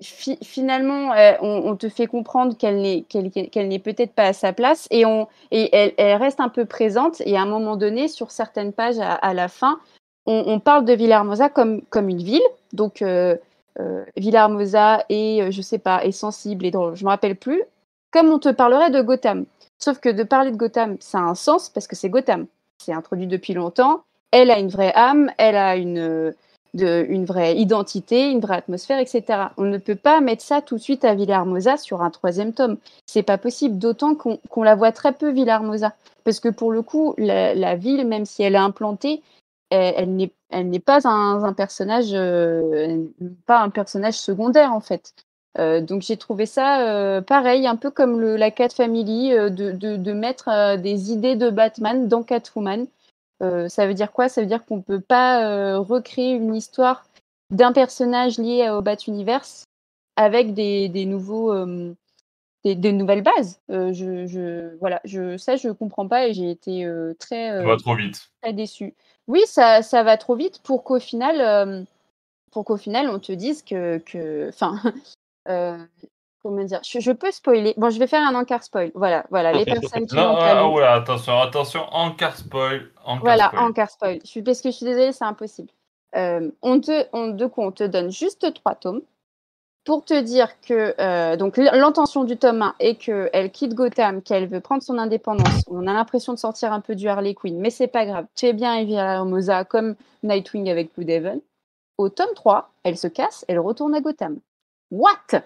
[0.00, 5.04] finalement, euh, on, te fait comprendre qu'elle n'est peut-être pas à sa place et,
[5.52, 7.20] elle, reste un peu présente.
[7.24, 9.78] Et à un moment donné, sur certaines pages à, la fin,
[10.26, 12.42] on, parle de Villarmosa comme, comme une ville.
[12.72, 13.36] Donc, euh,
[13.78, 16.96] euh Villarmosa est, euh, je sais pas, est sensible et drôle.
[16.96, 17.62] Je me rappelle plus.
[18.10, 19.44] Comme on te parlerait de Gotham.
[19.78, 22.46] Sauf que de parler de Gotham, ça a un sens parce que c'est Gotham.
[22.82, 24.02] C'est introduit depuis longtemps.
[24.30, 25.30] Elle a une vraie âme.
[25.38, 26.34] Elle a une
[26.74, 29.22] de, une vraie identité, une vraie atmosphère, etc.
[29.56, 32.76] On ne peut pas mettre ça tout de suite à Villarmosa sur un troisième tome.
[33.06, 35.94] C'est pas possible, d'autant qu'on la voit très peu Villarmosa.
[36.24, 39.22] Parce que pour le coup, la, ville, même si elle est implantée,
[39.70, 43.04] elle, n'est pas un, personnage, euh,
[43.46, 45.14] pas un personnage secondaire en fait.
[45.58, 50.12] Euh, donc j'ai trouvé ça euh, pareil, un peu comme la Cat Family, de, de,
[50.12, 52.86] mettre des idées de Batman dans Catwoman.
[53.42, 54.28] Euh, ça veut dire quoi?
[54.28, 57.04] Ça veut dire qu'on ne peut pas euh, recréer une histoire
[57.50, 59.64] d'un personnage lié au Bat Universe
[60.16, 61.94] avec des, nouveaux, euh,
[62.64, 63.60] des, nouvelles bases.
[63.68, 67.76] je, je, voilà, je, ça, je ne comprends pas et j'ai été très, ça va
[67.76, 68.30] trop vite.
[68.40, 68.94] très déçue.
[69.26, 71.86] Oui, ça, ça va trop vite pour qu'au final,
[72.52, 73.98] pour qu'au final, on te dise que.
[73.98, 74.50] que
[76.44, 77.74] comment dire je, je peux spoiler.
[77.76, 78.92] Bon, je vais faire un encart spoil.
[78.94, 82.90] Voilà, voilà, les personnes qui Non, ah, oula, attention, attention, encart spoil.
[83.04, 83.62] encart Voilà, spoil.
[83.62, 84.18] encart spoil.
[84.22, 85.70] Je suis, parce que je suis désolée, c'est impossible.
[86.14, 89.00] Euh, on te, on, de coup, on te donne juste trois tomes
[89.84, 94.46] pour te dire que euh, donc l'intention du tome 1 est qu'elle quitte Gotham, qu'elle
[94.46, 95.64] veut prendre son indépendance.
[95.68, 98.26] On a l'impression de sortir un peu du Harley Quinn, mais c'est pas grave.
[98.34, 101.40] Tu es bien Evira Hermosa comme Nightwing avec Blue Devil.
[101.98, 104.38] Au tome 3, elle se casse, elle retourne à Gotham.
[104.90, 105.42] What?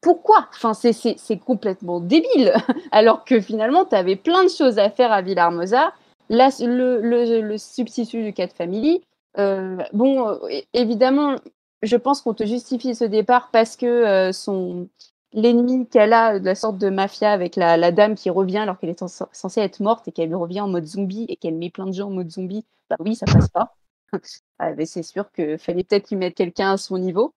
[0.00, 0.48] Pourquoi?
[0.54, 0.92] Enfin, c'est-
[1.38, 2.54] complètement débile.
[2.92, 5.92] Alors que finalement, tu avais plein de choses à faire à Villarmosa.
[6.30, 9.02] Là, le, le, le substitut du Cat Family.
[9.38, 10.38] Euh, bon, euh,
[10.72, 11.36] évidemment,
[11.82, 14.88] je pense qu'on te justifie ce départ parce que euh, son
[15.32, 18.78] l'ennemi qu'elle a, de la sorte de mafia avec la, la dame qui revient alors
[18.78, 21.70] qu'elle est cens- censée être morte et qu'elle revient en mode zombie et qu'elle met
[21.70, 23.74] plein de gens en mode zombie, bah oui, ça passe pas.
[24.58, 27.32] Ah, c'est sûr qu'il fallait peut-être lui mettre quelqu'un à son niveau.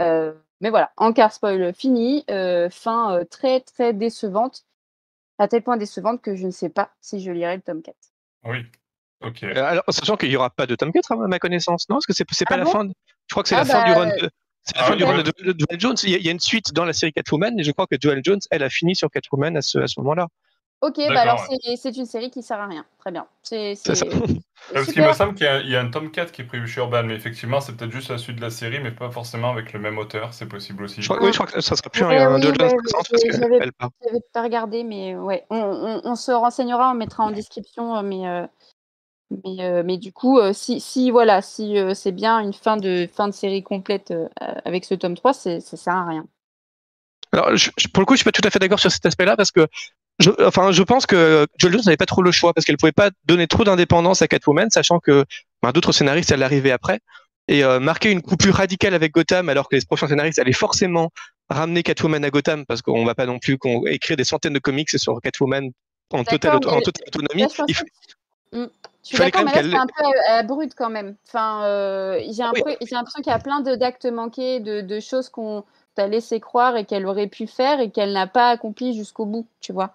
[0.00, 0.32] Euh,
[0.64, 4.64] mais voilà, encart spoil fini, euh, fin euh, très très décevante,
[5.38, 7.94] à tel point décevante que je ne sais pas si je lirai le tome 4.
[8.46, 8.64] Oui.
[9.20, 9.42] Ok.
[9.42, 12.06] Euh, Alors, sachant qu'il n'y aura pas de tome 4 à ma connaissance, non Parce
[12.06, 12.84] que c'est pas Ah la bon fin.
[12.86, 12.94] de-
[13.28, 14.30] Je crois que c'est Ah la fin bah, du run de.
[14.62, 15.96] C'est la Ah fin du run de, de- de Joel Jones.
[16.04, 17.86] Il y, a, il y a une suite dans la série Catwoman et je crois
[17.86, 20.28] que Joel Jones, elle a fini sur Catwoman à ce, à ce moment-là.
[20.86, 22.84] Ok, bah alors c'est- c'est une série qui sert à rien.
[22.98, 23.26] Très bien.
[23.42, 23.92] C'est ça.
[24.72, 26.44] Parce qu'il me semble qu'il y, a- il y a un tome 4 qui est
[26.44, 29.10] prévu chez Urban, mais effectivement, c'est peut-être juste la suite de la série, mais pas
[29.10, 31.02] forcément avec le même auteur, c'est possible aussi.
[31.02, 32.76] Je crois, oui, je crois que ça sera plus Ouais, un oui, Joel Jones ouais,
[32.92, 33.90] parce j'avais- qu'elle part.
[34.32, 38.26] Pas regardé, mais ouais, on, on- on se renseignera, on mettra en description, euh, mais,
[38.28, 38.46] euh,
[39.44, 42.76] mais, euh, mais du coup, euh, si, si voilà, si euh, c'est bien une fin
[42.76, 44.28] de, fin de série complète euh,
[44.64, 46.26] avec ce tome 3, c'est- ça sert à rien.
[47.32, 49.36] Alors, je- pour le coup, je suis pas tout à fait d'accord sur cet aspect-là
[49.36, 49.66] parce que,
[50.20, 52.92] je, enfin, je pense que Joel Jones n'avait pas trop le choix parce qu'elle pouvait
[52.92, 55.24] pas donner trop d'indépendance à Catwoman, sachant que
[55.62, 57.00] ben, d'autres scénaristes allaient arriver après
[57.48, 61.10] et euh, marquer une coupure radicale avec Gotham alors que les prochains scénaristes allaient forcément
[61.50, 64.58] ramener Catwoman à Gotham parce qu'on va pas non plus qu'on écrire des centaines de
[64.60, 65.70] comics sur Catwoman
[66.12, 67.46] en totale, D'accord, auto- en mais totale autonomie.
[67.68, 67.90] Il faut- que-
[68.56, 68.68] Mm.
[69.02, 71.16] Je suis d'accord, mais là, c'est un peu à brut quand même.
[71.26, 72.76] Enfin, euh, j'ai Oui.
[72.92, 75.64] l'impression qu'il y a plein d'actes manqués, de, de choses qu'on
[75.96, 79.46] t'a laissé croire et qu'elle aurait pu faire et qu'elle n'a pas accompli jusqu'au bout,
[79.60, 79.92] tu vois.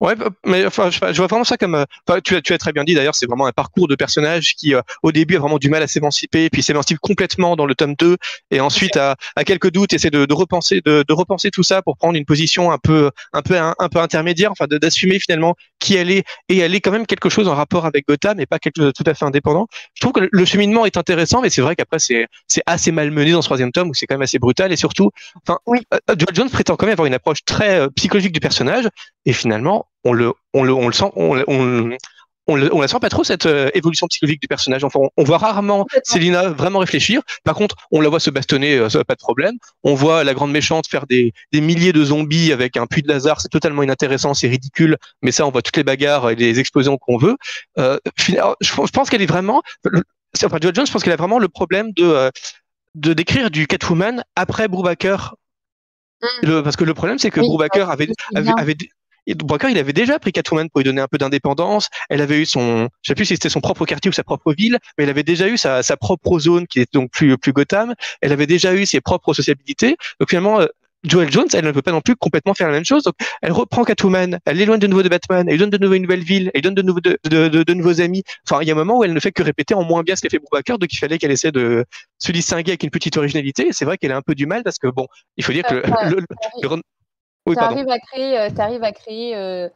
[0.00, 0.14] Ouais,
[0.46, 1.74] mais enfin, je, vois vraiment ça comme.
[1.74, 4.54] euh, tu, as, tu as très bien dit d'ailleurs, c'est vraiment un parcours de personnage
[4.54, 7.74] qui, euh, au début, a vraiment du mal à s'émanciper, puis s'émancipe complètement dans le
[7.74, 8.16] tome 2,
[8.52, 11.82] et ensuite, à, à quelques doutes, essaie de, de repenser, de, de repenser tout ça
[11.82, 15.56] pour prendre une position un peu, un peu, un, un peu intermédiaire, enfin, d'assumer finalement
[15.78, 18.46] qui elle est, et elle est quand même quelque chose en rapport avec Gotham, et
[18.46, 19.66] pas quelque chose de tout à fait indépendant.
[19.94, 23.32] Je trouve que le, cheminement est intéressant, mais c'est vrai qu'après, c'est, c'est assez malmené
[23.32, 25.10] dans ce troisième tome où c'est quand même assez brutal, et surtout,
[25.46, 25.80] enfin, Oui.
[26.08, 28.88] Joel Jones prétend quand même avoir une approche très euh, psychologique du personnage,
[29.26, 31.96] et finalement, on le, on le, on le sent, on, on, le-
[32.48, 34.82] on, le- on la sent pas trop cette euh, évolution psychologique du personnage.
[34.82, 35.86] Enfin, on, on voit rarement.
[36.02, 37.20] Célina vraiment réfléchir.
[37.44, 39.54] Par contre, on la voit se bastonner, euh, ça pas de problème.
[39.84, 43.08] On voit la grande méchante faire des, des milliers de zombies avec un puits de
[43.08, 43.40] Lazare.
[43.40, 44.96] C'est totalement inintéressant, c'est ridicule.
[45.22, 47.36] Mais ça, on voit toutes les bagarres et les explosions qu'on veut.
[47.78, 48.32] Euh, je,
[48.62, 50.02] je pense qu'elle est vraiment, le-
[50.44, 52.30] enfin, Joe Jones, je pense qu'elle a vraiment le problème de, euh,
[52.94, 55.34] de décrire du Catwoman après Brubaker.
[56.42, 58.76] Le- parce que le problème, c'est que Oui, Brubaker avait, avait, avait,
[59.28, 59.34] et
[59.70, 61.88] il avait déjà pris Catwoman pour lui donner un peu d'indépendance.
[62.08, 64.52] Elle avait eu son, je sais plus si c'était son propre quartier ou sa propre
[64.54, 67.52] ville, mais elle avait déjà eu sa, sa propre zone qui est donc plus, plus
[67.52, 67.94] Gotham.
[68.20, 69.96] Elle avait déjà eu ses propres sociabilités.
[70.20, 70.66] Donc finalement, euh,
[71.04, 73.04] Joel Jones, elle ne peut pas non plus complètement faire la même chose.
[73.04, 75.94] Donc, elle reprend Catwoman, elle l'éloigne de nouveau de Batman, elle lui donne de nouveau
[75.94, 78.24] une nouvelle ville, elle lui donne de nouveau de, de, de, de nouveaux amis.
[78.48, 80.16] Enfin, il y a un moment où elle ne fait que répéter en moins bien
[80.16, 81.84] ce qu'a fait Brubaker, donc il fallait qu'elle essaie de
[82.18, 83.68] se distinguer avec une petite originalité.
[83.70, 85.74] C'est vrai qu'elle a un peu du mal parce que bon, il faut dire que
[85.74, 86.24] le, Ouais, le-
[86.62, 86.80] le- run-
[87.48, 89.68] oui, Tu arrives à créer, euh, t'arrives à créer euh,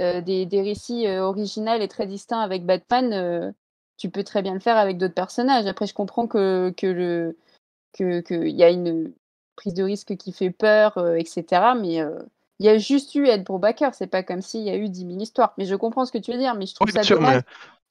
[0.00, 3.54] euh, des, des récits originaux et très distincts avec Batman.
[3.96, 5.66] tu peux très bien le faire avec d'autres personnages.
[5.66, 7.36] Après, je comprends que que le
[7.92, 9.12] que qu'il y a une
[9.56, 11.74] prise de risque qui fait peur, euh, etc.
[11.78, 12.18] Mais euh,
[12.58, 13.90] il y a juste eu Ed Brubaker.
[13.94, 15.52] C'est pas comme s'il y a eu 10 000 histoires.
[15.58, 16.54] Mais je comprends ce que tu veux dire.
[16.54, 17.42] Mais je trouve Oui, bien ça sûr, dommage.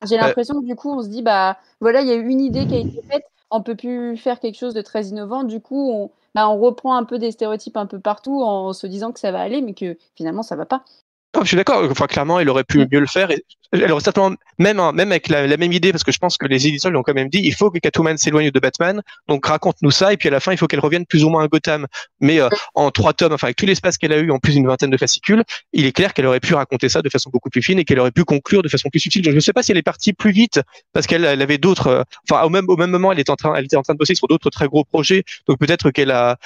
[0.02, 2.15] mais J'ai Euh, l'impression que du coup, on se dit, bah voilà, il y a
[2.15, 5.06] eu une idée qui a été faite, on peut plus faire quelque chose de très
[5.08, 5.43] innovant.
[5.43, 8.87] Du coup, on, bah, on reprend un peu des stéréotypes un peu partout en se
[8.87, 10.83] disant que ça va aller, mais que finalement, ça va pas.
[11.35, 11.87] Non, je suis d'accord.
[11.91, 12.87] Enfin, clairement, elle aurait pu Mm.
[12.91, 13.29] mieux le faire.
[13.29, 16.17] Et elle aurait certainement, même, hein, même avec la, la même idée, parce que je
[16.17, 18.59] pense que les éditeurs lui ont quand même dit, il faut que Catwoman s'éloigne de
[18.59, 19.03] Batman.
[19.27, 20.11] Donc, raconte-nous ça.
[20.11, 21.85] Et puis, à la fin, il faut qu'elle revienne plus ou moins à Gotham.
[22.19, 24.65] Mais euh, en trois tomes, enfin, avec tout l'espace qu'elle a eu, en plus d'une
[24.65, 27.61] vingtaine de fascicules, il est clair qu'elle aurait pu raconter ça de façon beaucoup plus
[27.61, 29.21] fine et qu'elle aurait pu conclure de façon plus subtile.
[29.21, 30.59] Donc, je ne sais pas si elle est partie plus vite
[30.93, 33.35] parce qu'elle elle avait d'autres, euh, enfin, au même, au même moment, elle était en
[33.35, 35.23] train, elle était en train de bosser sur d'autres très gros projets.
[35.47, 36.37] Donc, peut-être qu'elle a,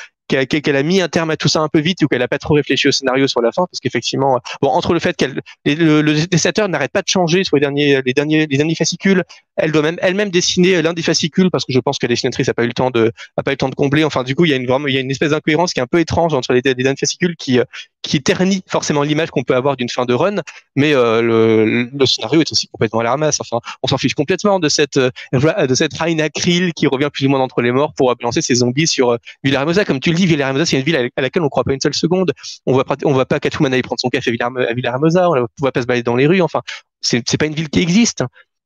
[0.45, 2.39] qu'elle a mis un terme à tout ça un peu vite ou qu'elle a pas
[2.39, 6.01] trop réfléchi au scénario sur la fin parce qu'effectivement bon entre le fait qu'elle le,
[6.01, 9.23] le n'arrête pas de changer sur les derniers les derniers les derniers fascicules
[9.55, 12.49] elle doit même elle-même dessiner l'un des fascicules parce que je pense que la dessinatrice
[12.49, 14.03] a pas eu le temps de a pas eu le temps de combler.
[14.03, 15.79] Enfin, du coup, il y a une vraiment il y a une espèce d'incohérence qui
[15.79, 17.59] est un peu étrange entre les, les fascicules qui
[18.01, 20.41] qui ternit forcément l'image qu'on peut avoir d'une fin de run,
[20.75, 23.39] mais le, le, scénario est aussi complètement à la ramasse.
[23.39, 27.29] Enfin, on s'en fiche complètement de cette de cette Raina Krill qui revient plus ou
[27.29, 29.85] moins entre les morts pour lancer ses zombies sur Villahermosa.
[29.85, 31.93] Comme tu le dis, Villahermosa, c'est une ville à laquelle on croit pas une seule
[31.93, 32.33] seconde.
[32.65, 35.29] On voit on voit pas Catwoman aller prendre son café à Villahermosa.
[35.29, 36.41] On voit pas se balader dans les rues.
[36.41, 36.61] Enfin,
[37.01, 38.23] c'est pas une ville qui existe.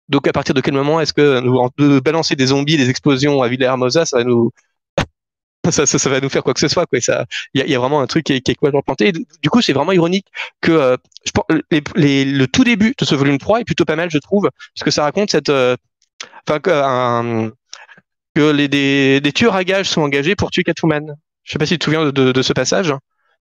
[0.09, 3.47] Donc à partir de quel moment est-ce que nous balancer des zombies, des explosions à
[3.47, 4.51] Villahermosa, ça va nous
[5.71, 6.99] ça, va nous faire quoi que ce soit quoi.
[7.53, 9.11] Il y a, vraiment un truc qui est, qui est complètement planté.
[9.11, 10.27] du coup, c'est vraiment ironique
[10.61, 10.97] que euh,
[11.49, 14.91] le tout début de ce volume 3 est plutôt pas mal, je trouve, parce que
[14.91, 15.75] ça raconte cette, euh,
[16.47, 17.51] enfin que,
[18.51, 21.15] les des, tueurs à gages sont engagés pour tuer Catwoman.
[21.43, 22.93] Je sais pas si tu te souviens de, ce passage.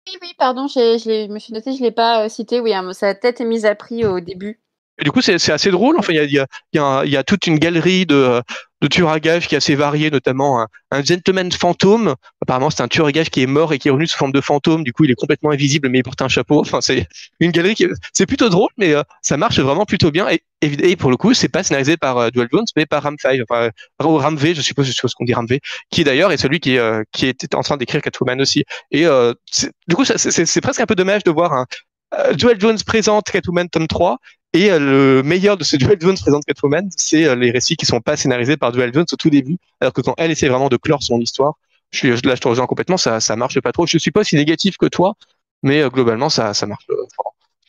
[0.08, 2.62] Oui, oui, pardon, je me suis noté, je l'ai pas euh, cité.
[2.62, 4.62] Oui, hein, sa tête est mise à prix au début.
[5.00, 5.98] Et du coup, c'est assez drôle.
[6.00, 8.42] Enfin, il y a, y, a, y, y a, toute une galerie de,
[8.82, 12.16] de tueurs à gages qui est assez variée, notamment un, un gentleman fantôme.
[12.42, 14.32] Apparemment, c'est un tueur à gages qui est mort et qui est revenu sous forme
[14.32, 14.84] de fantôme.
[14.84, 16.60] Du coup, il est complètement invisible, mais il porte un chapeau.
[16.60, 17.08] Enfin, c'est
[17.40, 20.28] une galerie qui, c'est plutôt drôle, mais euh, ça marche vraiment plutôt bien.
[20.30, 23.16] Et, et, pour le coup, c'est pas scénarisé par euh, Dual Jones, mais par Ram
[23.24, 25.60] enfin, Ram V, je suppose, je suppose qu'on dit Ram V,
[25.92, 28.64] qui d'ailleurs est celui qui, euh, qui était en train d'écrire Catwoman aussi.
[28.92, 29.34] Et euh,
[29.88, 31.66] du coup, c'est presque un peu dommage de voir un,
[32.14, 34.18] euh, Dual Jones présente Catwoman tome 3
[34.54, 37.86] et euh, le meilleur de ce Dual Jones présente Catwoman, c'est euh, les récits qui
[37.86, 40.70] sont pas scénarisés par Dual Jones au tout début, alors que quand elle essaie vraiment
[40.70, 41.56] de clore son histoire,
[41.92, 43.86] je suis, là je te rejoins complètement, ça ça marche pas trop.
[43.88, 45.16] Je suis pas aussi négatif que toi,
[45.64, 46.86] mais globalement ça ça marche.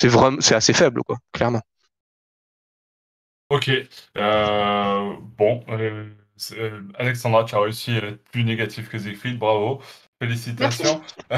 [0.00, 1.62] c'est vraiment c'est assez faible quoi, clairement.
[3.50, 3.70] Ok,
[4.18, 6.10] euh, bon, euh,
[6.98, 9.80] Alexandra, tu as réussi à être plus négatif que Siegfried, bravo,
[10.20, 11.00] félicitations.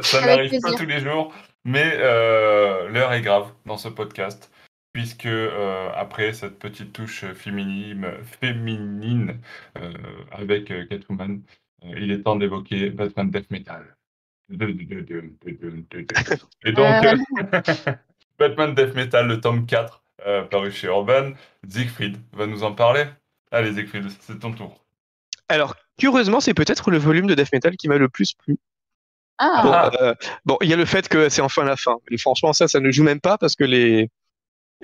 [0.00, 1.34] ça n'arrive pas tous les jours.
[1.64, 4.50] Mais euh, l'heure est grave dans ce podcast,
[4.94, 8.06] puisque euh, après cette petite touche féminine,
[8.40, 9.40] féminine
[9.76, 9.92] euh,
[10.30, 11.42] avec Catwoman,
[11.84, 13.84] euh, il est temps d'évoquer Batman Death Metal.
[14.50, 14.56] Et
[16.72, 17.04] donc,
[18.38, 20.02] Batman Death Metal, le tome 4,
[20.50, 21.32] paru chez Urban.
[21.68, 23.04] Siegfried va nous en parler.
[23.50, 24.84] Allez, Siegfried, c'est ton tour.
[25.48, 28.58] Alors, curieusement, c'est peut-être le volume de Death Metal qui m'a le plus plu.
[29.38, 29.62] Ah.
[29.62, 31.96] Bon, euh, bon, il y a le fait que c'est enfin la fin.
[32.10, 34.10] Et franchement, ça, ça ne joue même pas parce que les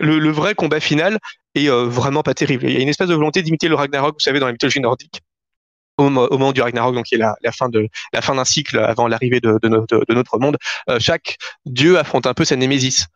[0.00, 1.18] le, vrai combat final
[1.54, 2.64] est euh, vraiment pas terrible.
[2.64, 4.80] Il y a une espèce de volonté d'imiter le Ragnarok, vous savez, dans la mythologie
[4.80, 5.20] nordique.
[5.98, 9.06] Au, moment du Ragnarok, donc qui est la, fin de la fin d'un cycle avant
[9.06, 10.56] l'arrivée de, de, notre, de, notre monde,
[10.88, 11.36] euh, chaque
[11.66, 13.06] dieu affronte un peu sa némésis.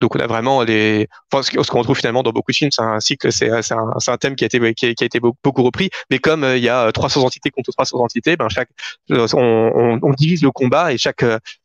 [0.00, 2.82] Donc on a vraiment les, enfin, ce qu'on retrouve finalement dans beaucoup de films, c'est
[2.82, 5.90] un cycle, c'est un, thème qui a été qui a, été beaucoup repris.
[6.10, 8.70] Mais comme euh, il y a 300 entités contre 300 entités, ben chaque,
[9.10, 11.24] on, on, divise le combat et chaque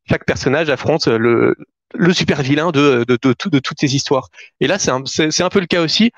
[0.10, 1.56] chaque personnage affronte le
[1.96, 4.30] le super vilain de de, de, de toutes ces histoires.
[4.60, 6.12] Et là c'est un c'est un peu le cas aussi.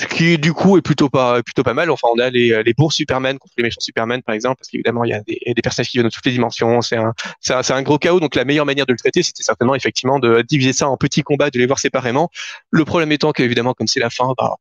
[0.00, 1.90] Ce qui du coup est plutôt pas plutôt pas mal.
[1.90, 5.04] Enfin, on a les, les bons Superman contre les méchants Superman par exemple, parce qu'évidemment
[5.04, 6.80] il y a des, des, personnages qui viennent de toutes les dimensions.
[6.80, 8.18] C'est un c'est un, un, gros chaos.
[8.18, 11.22] Donc la meilleure manière de le traiter, c'était certainement effectivement de diviser ça en petits
[11.22, 12.30] combats, de les voir séparément.
[12.70, 14.54] Le problème étant qu'évidemment comme c'est la fin, bah,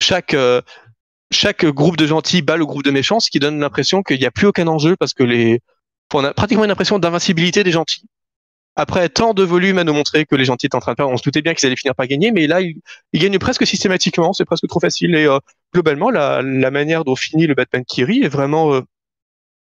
[0.00, 0.62] chaque euh,
[1.32, 4.26] chaque groupe de gentils bat le groupe de méchants, ce qui donne l'impression qu'il n'y
[4.26, 5.60] a plus aucun enjeu parce que les
[6.14, 8.04] on a pratiquement une impression d'invincibilité des gentils
[8.76, 11.08] après tant de volumes à nous montrer que les gentils étaient en train de faire,
[11.08, 12.76] on se doutait bien qu'ils allaient finir par gagner, mais là, ils,
[13.12, 15.14] ils gagnent presque systématiquement, c'est presque trop facile.
[15.14, 15.38] Et euh,
[15.72, 18.82] globalement, la, la, manière dont finit le Batman Kiri est vraiment, euh,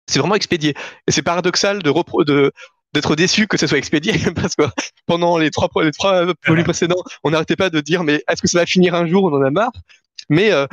[0.07, 0.73] c'est vraiment expédié.
[1.07, 2.51] Et c'est paradoxal de, repro de
[2.93, 4.63] d'être déçu que ce soit expédié parce que
[5.07, 8.47] pendant les trois, les trois volumes précédents, on n'arrêtait pas de dire mais est-ce que
[8.47, 9.71] ça va finir un jour On en a marre?
[10.29, 10.67] Mais euh,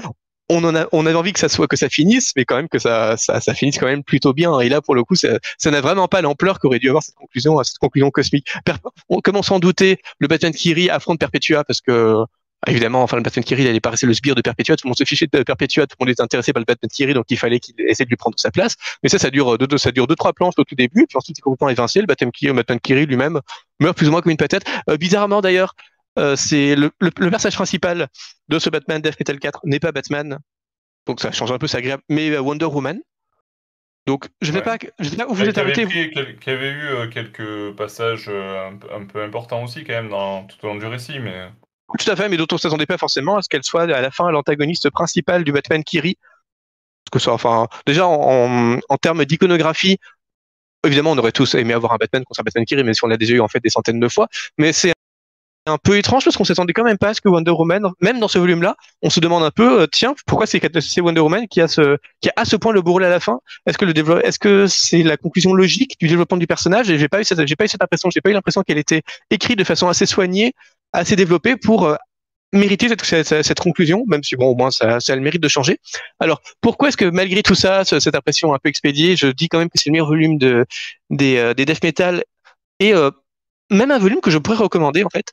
[0.50, 2.68] on en a, on avait envie que ça soit que ça finisse, mais quand même
[2.68, 4.58] que ça, ça, ça finisse quand même plutôt bien.
[4.60, 5.38] Et là, pour le coup, ça,
[5.70, 8.48] n'a vraiment pas l'ampleur qu'aurait dû avoir cette conclusion, cette conclusion cosmique.
[8.64, 8.74] Per
[9.08, 12.24] on s'en doutait, le Batman Kiri affronte Perpetua parce que
[12.66, 14.76] évidemment, enfin, le Batman Kiri, il allait rester le sbire de Perpetua.
[14.76, 16.90] Tout le monde se fichait de Perpetua, tout le monde était intéressé par le Batman
[16.92, 18.74] Kiri, donc il fallait qu'il essaie de lui prendre sa place.
[19.02, 21.38] Mais ça, ça dure deux, ça dure deux, trois planches au tout début, puis ensuite
[21.38, 22.00] il est complètement évincé.
[22.00, 23.40] Le Batman Kiri, Kiri lui-même
[23.78, 24.64] meurt plus ou moins comme une patate.
[24.88, 25.74] Euh, bizarrement d'ailleurs,
[26.18, 28.08] euh, c'est le, le, le, personnage principal
[28.48, 30.38] de ce Batman Death Metal 4 n'est pas Batman,
[31.06, 32.02] donc ça change un peu, c'est agréable.
[32.08, 33.00] Mais euh, Wonder Woman.
[34.06, 34.78] Donc je ne sais, ouais.
[35.02, 35.86] sais pas où vous êtes arrêté.
[36.40, 40.44] Qui avait eu euh, quelques passages euh, un, un, peu importants aussi quand même dans,
[40.44, 41.48] tout au long du récit, mais.
[41.98, 44.00] Tout à fait, mais dont on ne s'attendait pas forcément à ce qu'elle soit à
[44.00, 46.16] la fin l'antagoniste principal du Batman Kiri.
[47.10, 49.98] Que ça, enfin, déjà en, en, en termes d'iconographie,
[50.86, 53.08] évidemment on aurait tous aimé avoir un Batman contre un Batman Kiri, mais si on
[53.08, 54.28] l'a déjà eu en fait des centaines de fois.
[54.58, 54.92] Mais c'est
[55.66, 58.18] un peu étrange parce qu'on s'attendait quand même pas à ce que Wonder Woman, même
[58.18, 61.60] dans ce volume-là, on se demande un peu, euh, tiens, pourquoi c'est Wonder Woman qui
[61.60, 63.40] a ce, qui a à ce point le bourrelet à la fin?
[63.66, 66.90] Est-ce que le est-ce que c'est la conclusion logique du développement du personnage?
[66.90, 68.78] Et j'ai pas eu cette, j'ai pas eu cette impression, j'ai pas eu l'impression qu'elle
[68.78, 70.54] était écrite de façon assez soignée,
[70.92, 71.96] assez développée pour euh,
[72.52, 75.48] mérité cette, cette, conclusion, même si bon, au moins ça, ça a le mérite de
[75.48, 75.78] changer.
[76.20, 79.58] Alors, pourquoi est-ce que malgré tout ça, cette impression un peu expédiée, je dis quand
[79.58, 80.64] même que c'est le meilleur volume de,
[81.10, 82.24] des, euh, des death metal
[82.80, 82.94] et
[83.70, 85.32] même un volume que je pourrais recommander en fait,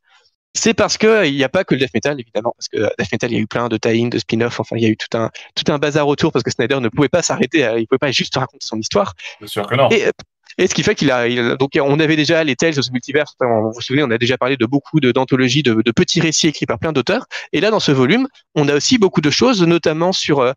[0.53, 3.11] c'est parce que il n'y a pas que le death metal évidemment, parce que death
[3.11, 4.97] metal il y a eu plein de tie de spin-off, enfin il y a eu
[4.97, 7.99] tout un tout un bazar autour parce que Snyder ne pouvait pas s'arrêter, il pouvait
[7.99, 9.13] pas juste raconter son histoire.
[9.39, 9.89] Bien sûr que non.
[9.91, 10.11] Et,
[10.59, 13.35] et ce qui fait qu'il a, donc on avait déjà les Tales of the Multiverse,
[13.39, 16.65] vous vous souvenez, on a déjà parlé de beaucoup d'anthologies, de, de, petits récits écrits
[16.65, 17.27] par plein d'auteurs.
[17.53, 20.53] Et là, dans ce volume, on a aussi beaucoup de choses, notamment sur, euh,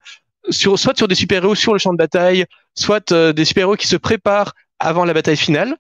[0.49, 3.88] sur soit sur des super-héros sur le champ de bataille, soit euh, des super-héros qui
[3.88, 5.76] se préparent avant la bataille finale.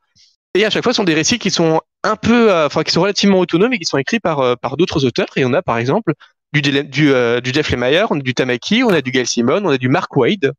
[0.54, 2.92] Et à chaque fois, ce sont des récits qui sont un peu, euh, enfin, qui
[2.92, 5.28] sont relativement autonomes et qui sont écrits par, par d'autres auteurs.
[5.36, 6.14] Et on a, par exemple,
[6.52, 9.70] du, du, du Jeff Lemire, on a du Tamaki, on a du Gail Simon, on
[9.70, 10.52] a du Mark Wade.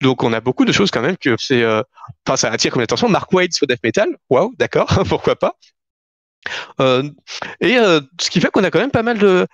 [0.00, 1.82] Donc on a beaucoup de choses quand même que c'est, euh,
[2.26, 3.08] enfin ça attire comme attention.
[3.08, 5.56] Mark Wade sur death metal, waouh, d'accord, pourquoi pas.
[6.80, 7.08] Euh,
[7.60, 9.46] et euh, ce qui fait qu'on a quand même pas mal de,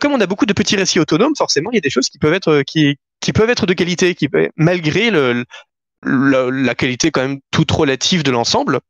[0.00, 2.18] comme on a beaucoup de petits récits autonomes, forcément il y a des choses qui
[2.18, 5.44] peuvent être qui qui peuvent être de qualité, qui malgré le,
[6.02, 8.80] la, qualité quand même toute relative de l'ensemble.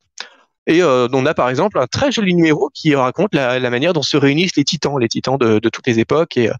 [0.68, 4.02] Et on a par exemple un très joli numéro qui raconte la, la, manière dont
[4.02, 6.36] se réunissent les titans, les titans de, de toutes les époques.
[6.36, 6.50] Et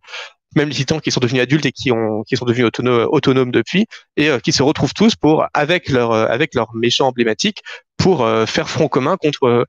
[0.57, 3.51] même les titans qui sont devenus adultes et qui ont qui sont devenus autonomes, autonomes
[3.51, 3.87] depuis
[4.17, 7.63] et euh, qui se retrouvent tous pour avec leur euh, avec leur méchant emblématique
[7.97, 9.67] pour euh, faire front commun contre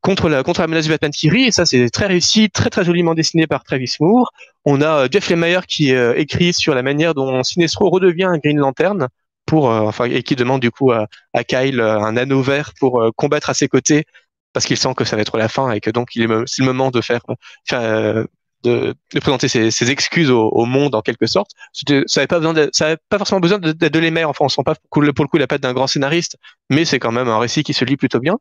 [0.00, 2.84] contre la contre la menace du Batman qui et ça c'est très réussi très très
[2.84, 4.32] joliment dessiné par Travis Moore
[4.64, 9.08] on a Jeff Lemire qui écrit sur la manière dont Sinestro redevient un Green Lantern
[9.46, 13.50] pour enfin et qui demande du coup à, à Kyle un anneau vert pour combattre
[13.50, 14.04] à ses côtés
[14.52, 16.62] parce qu'il sent que ça va être la fin et que donc il est c'est
[16.62, 17.20] le moment de faire,
[17.64, 18.26] faire
[18.66, 21.50] de, présenter ses, excuses au, monde en quelque sorte.
[21.72, 24.28] Ça n'avait pas besoin, ça avait pas forcément besoin d'être de, les maires.
[24.28, 26.36] Enfin, on sent pas pour le coup la patte d'un grand scénariste,
[26.70, 28.36] mais c'est quand même un récit qui se lit plutôt bien.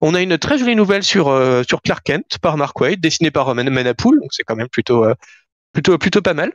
[0.00, 3.30] On a une très jolie nouvelle sur euh, sur Clark Kent par Mark Waid, dessinée
[3.30, 5.14] par Roman Manapool, donc c'est quand même plutôt euh,
[5.72, 6.52] plutôt plutôt pas mal.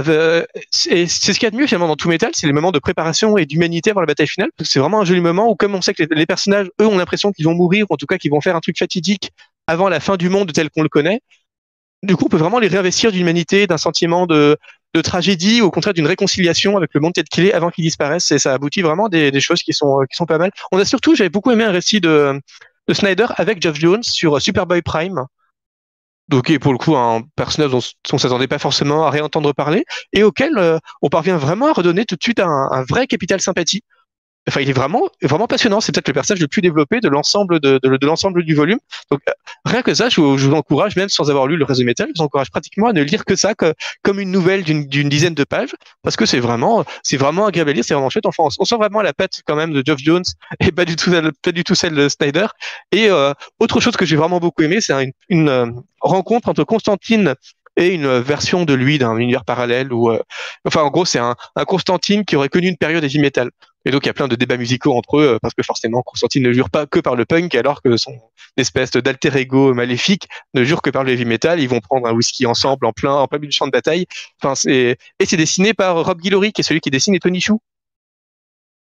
[0.00, 2.72] Et c'est ce qu'il y a de mieux finalement dans tout métal, c'est les moments
[2.72, 4.50] de préparation et d'humanité avant la bataille finale.
[4.60, 7.32] C'est vraiment un joli moment où, comme on sait que les, personnages, eux, ont l'impression
[7.32, 9.30] qu'ils vont mourir, ou en tout cas qu'ils vont faire un truc fatidique
[9.66, 11.20] avant la fin du monde tel qu'on le connaît,
[12.02, 14.58] du coup, on peut vraiment les réinvestir d'humanité, d'un sentiment de,
[15.02, 18.30] tragédie, ou au contraire d'une réconciliation avec le monde tel qu'il est avant qu'il disparaisse.
[18.30, 20.50] Et ça aboutit vraiment des, des choses qui sont, qui sont pas mal.
[20.70, 22.40] On a surtout, j'avais beaucoup aimé un récit de,
[22.86, 25.24] de Snyder avec Jeff Jones sur Superboy Prime.
[26.28, 27.80] Donc, est pour le coup un personnage dont
[28.12, 32.04] on s'attendait pas forcément à réentendre parler, et auquel euh, on parvient vraiment à redonner
[32.04, 33.82] tout de suite un vrai capital sympathie.
[34.48, 35.80] Enfin, il est vraiment, vraiment passionnant.
[35.80, 38.78] C'est peut-être le personnage le plus développé de l'ensemble de, de, de l'ensemble du volume.
[39.10, 39.32] Donc, euh,
[39.64, 42.08] rien que ça, je vous, je vous, encourage, même sans avoir lu le résumé métal,
[42.14, 45.34] je vous encourage pratiquement à ne lire que ça, que, comme une nouvelle d'une dizaine
[45.34, 48.26] de pages, parce que c'est vraiment, c'est vraiment agréable à lire, c'est vraiment chouette.
[48.26, 50.24] Enfin, on, sent vraiment la patte quand même de Geoff Jones
[50.60, 51.10] et pas du tout,
[51.42, 52.46] pas du tout celle de Snyder.
[52.92, 55.66] Et euh, autre chose que j'ai vraiment beaucoup aimé, c'est une, une euh,
[56.00, 57.34] rencontre entre Constantine
[57.76, 60.22] et une version de lui d'un univers parallèle où, euh,
[60.64, 63.50] enfin, en gros, c'est un, un, Constantine qui aurait connu une période heavy metal.
[63.84, 66.02] Et donc, il y a plein de débats musicaux entre eux, euh, parce que forcément,
[66.02, 68.12] Constantine ne jure pas que par le punk, alors que son
[68.56, 71.60] espèce d'alter ego maléfique ne jure que par le heavy metal.
[71.60, 74.06] Ils vont prendre un whisky ensemble en plein, en plein milieu du champ de bataille.
[74.40, 77.60] Enfin, c'est, et c'est dessiné par Rob Guillory, qui est celui qui dessine Tony Chou.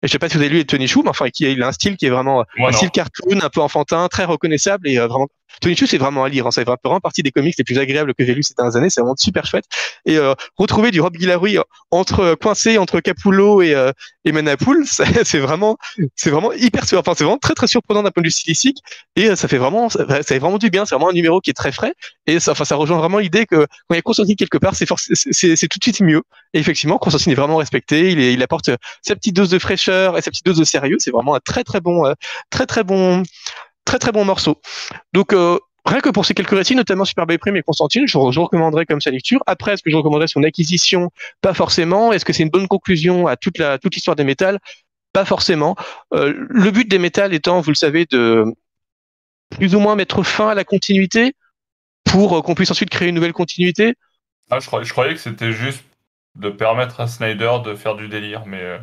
[0.02, 1.72] Et je sais pas si vous avez lu Tony Chou, mais enfin, il a un
[1.72, 5.26] style qui est vraiment un style cartoon, un peu enfantin, très reconnaissable et euh, vraiment
[5.60, 6.46] Tony Chu, c'est vraiment à lire.
[6.46, 6.50] Hein.
[6.50, 8.90] Fait vraiment partie des comics les plus agréables que j'ai lus ces dernières années.
[8.90, 9.64] C'est vraiment super chouette.
[10.06, 11.58] Et euh, retrouver du Rob Guillory
[11.90, 13.92] entre euh, coincé entre Capullo et, euh,
[14.24, 14.84] et Manapool,
[15.24, 15.78] c'est vraiment,
[16.14, 18.78] c'est vraiment hyper, enfin c'est vraiment très très surprenant d'un point de vue stylistique.
[19.16, 20.84] Et euh, ça fait vraiment, ça, fait vraiment du bien.
[20.84, 21.94] C'est vraiment un numéro qui est très frais.
[22.26, 24.74] Et ça, enfin, ça rejoint vraiment l'idée que quand il y a Constantine quelque part,
[24.74, 26.22] c'est c'est tout de suite mieux.
[26.52, 28.10] Et effectivement, Constantine est vraiment respecté.
[28.10, 28.70] Il, est, il apporte
[29.02, 30.96] sa petite dose de fraîcheur et sa petite dose de sérieux.
[30.98, 32.12] C'est vraiment un très très bon,
[32.50, 33.22] très très bon
[33.88, 34.60] très très bon morceau.
[35.14, 38.40] Donc euh, rien que pour ces quelques récits, notamment Superboy Prime et Constantine, je, je
[38.40, 39.42] recommanderais comme sa lecture.
[39.46, 41.10] Après, est-ce que je recommanderais son acquisition?
[41.40, 42.12] Pas forcément.
[42.12, 44.58] Est-ce que c'est une bonne conclusion à toute la toute l'histoire des métals?
[45.14, 45.74] Pas forcément.
[46.12, 48.44] Euh, le but des métals étant, vous le savez, de
[49.56, 51.34] plus ou moins mettre fin à la continuité
[52.04, 53.94] pour euh, qu'on puisse ensuite créer une nouvelle continuité.
[54.50, 55.82] Ah, je, croyais, je croyais que c'était juste
[56.36, 58.78] de permettre à Snyder de faire du délire, mais.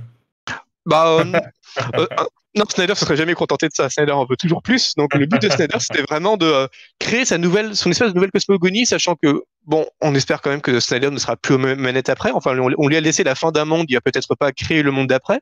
[0.85, 1.39] Bah, euh,
[1.95, 2.07] euh,
[2.55, 3.89] non, Snyder se serait jamais contenté de ça.
[3.89, 4.93] Snyder en veut toujours plus.
[4.95, 6.67] Donc le but de Snyder, c'était vraiment de euh,
[6.99, 11.09] créer son espèce de nouvelle cosmogonie, sachant que bon, on espère quand même que Snyder
[11.09, 12.31] ne sera plus aux manettes après.
[12.31, 13.85] Enfin, on, lui a laissé la fin d'un monde.
[13.89, 15.41] Il va peut-être pas créer le monde d'après.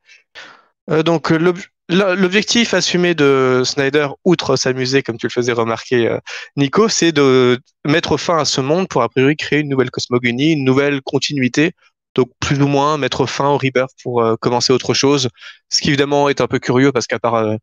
[0.89, 1.32] Euh, donc
[1.89, 6.18] l'objectif assumé de Snyder, outre s'amuser, comme tu le faisais remarquer, euh,
[6.57, 10.53] Nico, c'est de mettre fin à ce monde pour a priori créer une nouvelle cosmogonie,
[10.53, 11.74] une nouvelle continuité
[12.16, 15.30] donc plus ou moins mettre fin au Rebirth pour euh, commencer autre chose.
[15.70, 17.55] Ce qui évidemment est un peu curieux parce qu'à part euh,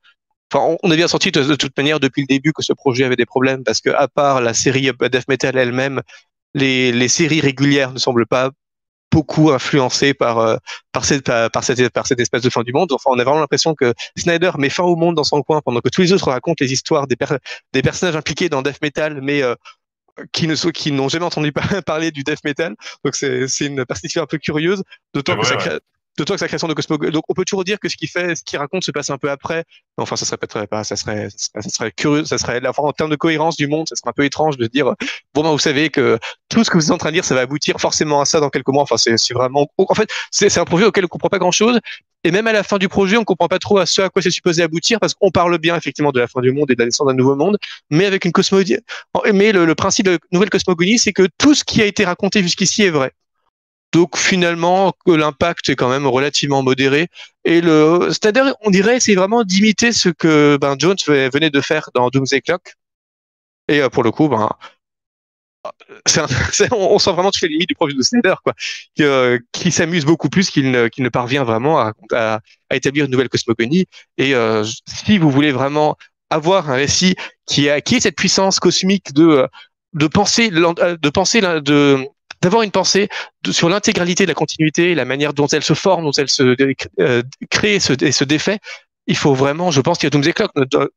[0.53, 3.15] Enfin, on est bien sorti de, toute manière depuis le début que ce projet avait
[3.15, 6.03] des problèmes parce que à part la série Death Metal elle-même,
[6.55, 8.51] les, les séries régulières ne semblent pas
[9.11, 10.57] beaucoup influencées par euh,
[10.93, 12.93] par cette par cette par cette espèce de fin du monde.
[12.93, 15.81] Enfin, on a vraiment l'impression que Snyder met fin au monde dans son coin pendant
[15.81, 17.17] que tous les autres racontent les histoires des
[17.73, 19.55] des personnages impliqués dans Death Metal, mais euh,
[20.33, 21.53] qui ne sont, qui n'ont jamais entendu
[21.87, 22.75] parler du death metal.
[23.05, 24.83] Donc c'est c'est une perspective un peu curieuse,
[25.15, 25.79] d'autant que ça crée,
[26.21, 26.99] D'autant que sa création de Cosmo.
[26.99, 29.17] Donc, on peut toujours dire que ce qu'il fait, ce qu'il raconte se passe un
[29.17, 29.65] peu après.
[29.97, 33.17] Enfin, ça serait pas ça serait, ça serait curieux, ça serait, enfin, en termes de
[33.17, 34.93] cohérence du monde, ça serait un peu étrange de dire,
[35.33, 36.19] bon, ben, vous savez que
[36.51, 38.39] tout ce que vous êtes en train de dire, ça va aboutir forcément à ça
[38.39, 38.83] dans quelques mois.
[38.83, 41.81] Enfin, c'est vraiment, en fait, c'est, un projet auquel on comprend pas grand chose.
[42.23, 44.21] Et même à la fin du projet, on comprend pas trop à ce à quoi
[44.21, 46.81] c'est supposé aboutir parce qu'on parle bien effectivement de la fin du monde et de
[46.81, 47.57] la naissance d'un nouveau monde,
[47.89, 48.77] mais avec une cosmogonie.
[49.33, 52.43] Mais le, le principe de nouvelle cosmogonie, c'est que tout ce qui a été raconté
[52.43, 53.13] jusqu'ici est vrai.
[53.93, 57.09] Donc finalement, l'impact est quand même relativement modéré.
[57.45, 61.91] Et le, c'est-à-dire, on dirait, c'est vraiment d'imiter ce que ben, Jones venait de faire
[61.95, 62.75] dans Doomsday Clock.
[63.69, 64.49] Et euh, pour le coup, ben,
[66.73, 68.55] on, sent vraiment toutes les limites du projet de Snyder, quoi,
[69.53, 72.41] qui, s'amuse beaucoup plus qu'il ne, ne, parvient vraiment à, à,
[72.73, 73.87] établir une nouvelle cosmogonie.
[74.17, 75.97] Et euh, si vous voulez vraiment
[76.31, 77.17] avoir un récit
[77.47, 79.49] qui a qui est cette puissance cosmique de
[79.95, 82.07] de penser de penser de
[82.43, 83.09] d'avoir une pensée
[83.51, 86.57] sur l'intégralité de la continuité, la manière dont elle se forme, dont elle se
[87.01, 88.59] euh, crée et se, et se défait.
[89.07, 90.53] Il faut vraiment, je pense qu'il y a Doomsday Clock,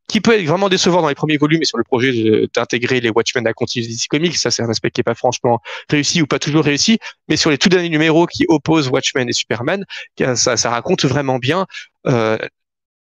[0.08, 3.10] qui peut être vraiment décevant dans les premiers volumes et sur le projet d'intégrer les
[3.10, 4.38] Watchmen à la continuité Comics.
[4.38, 7.00] Ça, c'est un aspect qui est pas franchement réussi ou pas toujours réussi.
[7.28, 9.86] Mais sur les tout derniers numéros qui opposent Watchmen et Superman,
[10.36, 11.66] ça, ça raconte vraiment bien
[12.06, 12.38] euh,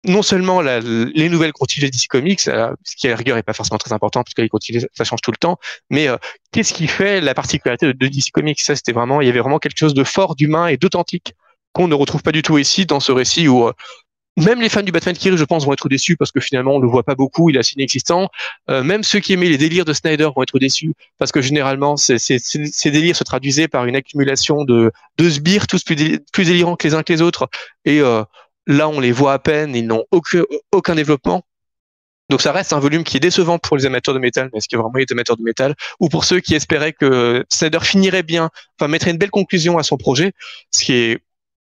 [0.06, 3.44] non seulement la, les nouvelles continuités DC Comics, euh, ce qui à la rigueur est
[3.44, 5.58] pas forcément très important puisque les continuités ça change tout le temps,
[5.90, 6.18] mais euh,
[6.52, 8.62] qu'est-ce qui fait la particularité de, DC Comics?
[8.62, 11.34] Ça, c'était vraiment, il y avait vraiment quelque chose de fort, d'humain et d'authentique
[11.74, 13.74] qu'on ne retrouve pas du tout ici dans ce récit où euh,
[14.38, 16.80] même les fans du Batman Kiri, je pense, vont être déçus parce que finalement, on
[16.80, 18.30] le voit pas beaucoup, il est assez inexistant.
[18.68, 22.20] même ceux qui aimaient les délires de Snyder vont être déçus parce que généralement, ces,
[22.20, 26.88] ces, délires se traduisaient par une accumulation de, de sbires, tous plus, plus délirants que
[26.88, 27.50] les uns que les autres.
[27.84, 28.24] Et euh,
[28.68, 31.44] Là, on les voit à peine, ils n'ont aucun, développement.
[32.30, 34.76] Donc ça reste un volume qui est décevant pour les amateurs de métal, mais qu'il
[34.78, 38.24] y a vraiment les amateurs de métal, ou pour ceux qui espéraient que Snyder finirait
[38.24, 40.34] bien, enfin mettrait une belle conclusion à son projet,
[40.72, 41.20] ce qui est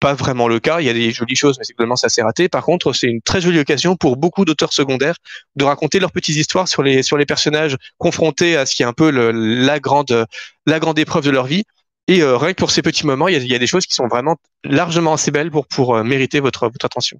[0.01, 0.81] pas vraiment le cas.
[0.81, 2.49] Il y a des jolies choses, mais globalement ça s'est raté.
[2.49, 5.15] Par contre, c'est une très jolie occasion pour beaucoup d'auteurs secondaires
[5.55, 9.09] de raconter leurs petites histoires sur les personnages confrontés à ce qui est un peu
[9.11, 10.25] la grande
[10.65, 11.63] la grande épreuve de leur vie.
[12.09, 14.07] Et euh, rien que pour ces petits moments, il y, a, des choses qui sont
[14.07, 17.19] vraiment largement assez belles pour, euh, mériter votre, attention.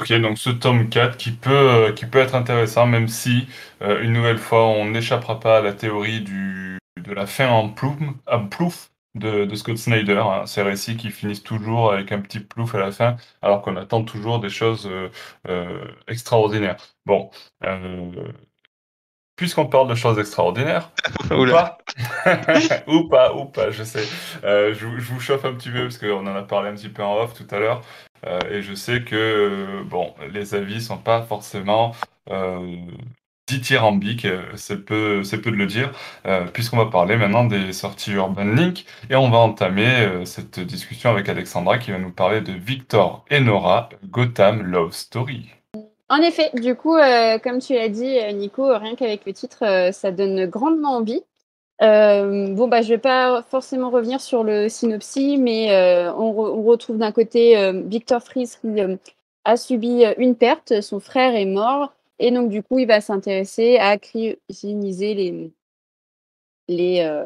[0.00, 3.46] Ok, donc ce tome 4 qui peut, euh, qui peut être intéressant, même si,
[3.80, 8.90] une nouvelle fois, on n'échappera pas à la théorie du, de la fin en plouf,
[9.14, 10.18] de, de, Scott Snyder.
[10.18, 10.46] Hein.
[10.46, 14.02] Ces récits qui finissent toujours avec un petit plouf à la fin, alors qu'on attend
[14.02, 14.90] toujours des choses
[16.08, 16.76] extraordinaires.
[17.06, 17.30] Bon,
[19.36, 20.90] puisqu'on parle de choses extraordinaires,
[21.30, 21.78] ou pas,
[22.86, 24.04] ou pas, ou pas, je sais.
[24.44, 27.02] Euh, je, vous chauffe un petit peu parce qu'on en a parlé un petit peu
[27.02, 27.82] en off tout à l'heure,
[28.26, 31.94] euh, et je sais que euh, bon, les avis sont pas forcément
[33.46, 34.26] dithyrambiques,
[34.56, 35.92] c'est peu, c'est peu de le dire,
[36.52, 41.28] puisqu'on va parler maintenant des sorties Urban Link, et on va entamer cette discussion avec
[41.28, 45.55] Alexandra qui va nous parler de Victor et Nora, Gotham Love Story.
[46.08, 49.64] En effet, du coup, euh, comme tu l'as dit, euh, Nico, rien qu'avec le titre,
[49.64, 51.22] euh, ça donne grandement envie.
[51.80, 55.68] bon, bah, je vais pas forcément revenir sur le synopsis, mais
[56.16, 58.98] on, on, retrouve d'un côté Victor Fries qui
[59.44, 63.76] a subi une perte, son frère est mort, et donc du coup, il va s'intéresser
[63.76, 65.52] à cryogéniser les
[66.68, 67.22] les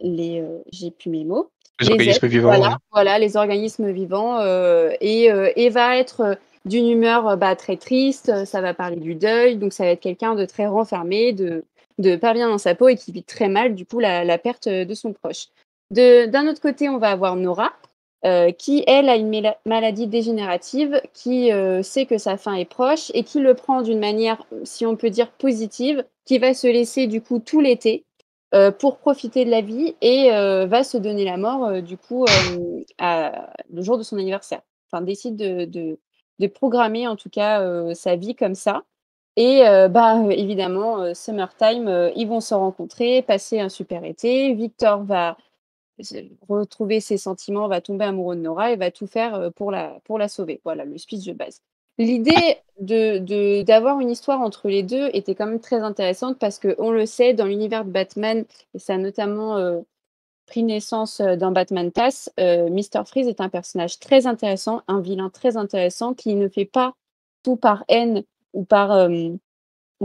[0.00, 1.50] les j'ai plus mes mots.
[1.80, 2.56] Les, organismes vivants.
[2.56, 4.38] Voilà, voilà, les organismes vivants,
[5.00, 9.14] et, et va être d'une humeur euh, bah, très triste, euh, ça va parler du
[9.14, 11.64] deuil, donc ça va être quelqu'un de très renfermé, de,
[11.98, 14.66] de pas bien dans sa peau et qui vit très mal du coup la, perte
[14.66, 15.48] euh, de son proche.
[15.90, 17.72] D'un autre côté, on va avoir Nora,
[18.58, 21.50] qui elle a une maladie dégénérative, qui
[21.82, 25.10] sait que sa fin est proche et qui le prend d'une manière, si on peut
[25.10, 28.06] dire positive, qui va se laisser du coup tout l'été
[28.80, 32.24] pour profiter de la vie et va se donner la mort du coup
[32.98, 34.62] le jour de son anniversaire.
[34.90, 35.98] Enfin, décide de, de
[36.48, 38.84] programmer en tout cas euh, sa vie comme ça.
[39.36, 44.54] Et euh, bah, évidemment, euh, Summertime, ils vont se rencontrer, passer un super été.
[44.54, 45.36] Victor va
[46.48, 50.18] retrouver ses sentiments, va tomber amoureux de Nora et va tout faire pour la, pour
[50.18, 50.60] la sauver.
[50.64, 51.62] Voilà le speech de base.
[51.98, 56.90] L'idée de, d'avoir une histoire entre les deux était quand même très intéressante parce qu'on
[56.90, 59.84] le sait, dans l'univers de Batman, et ça a notamment
[60.46, 63.04] pris naissance euh, dans Batman Pass, euh, Mr.
[63.06, 66.94] Freeze est un personnage très intéressant, un vilain très intéressant qui ne fait pas
[67.42, 68.22] tout par haine
[68.52, 69.30] ou par, euh,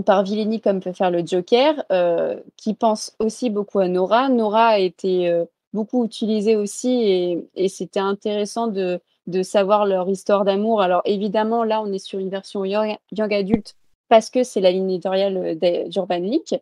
[0.05, 4.29] par vilainie comme peut faire le Joker, euh, qui pense aussi beaucoup à Nora.
[4.29, 10.45] Nora a été beaucoup utilisée aussi et, et c'était intéressant de, de savoir leur histoire
[10.45, 10.81] d'amour.
[10.81, 13.75] Alors évidemment, là, on est sur une version young, young adulte
[14.09, 15.57] parce que c'est la ligne éditoriale
[15.89, 16.59] d'Urban League.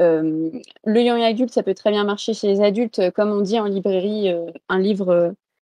[0.00, 0.50] Euh,
[0.84, 3.66] le young adulte, ça peut très bien marcher chez les adultes, comme on dit en
[3.66, 4.32] librairie,
[4.68, 5.34] un livre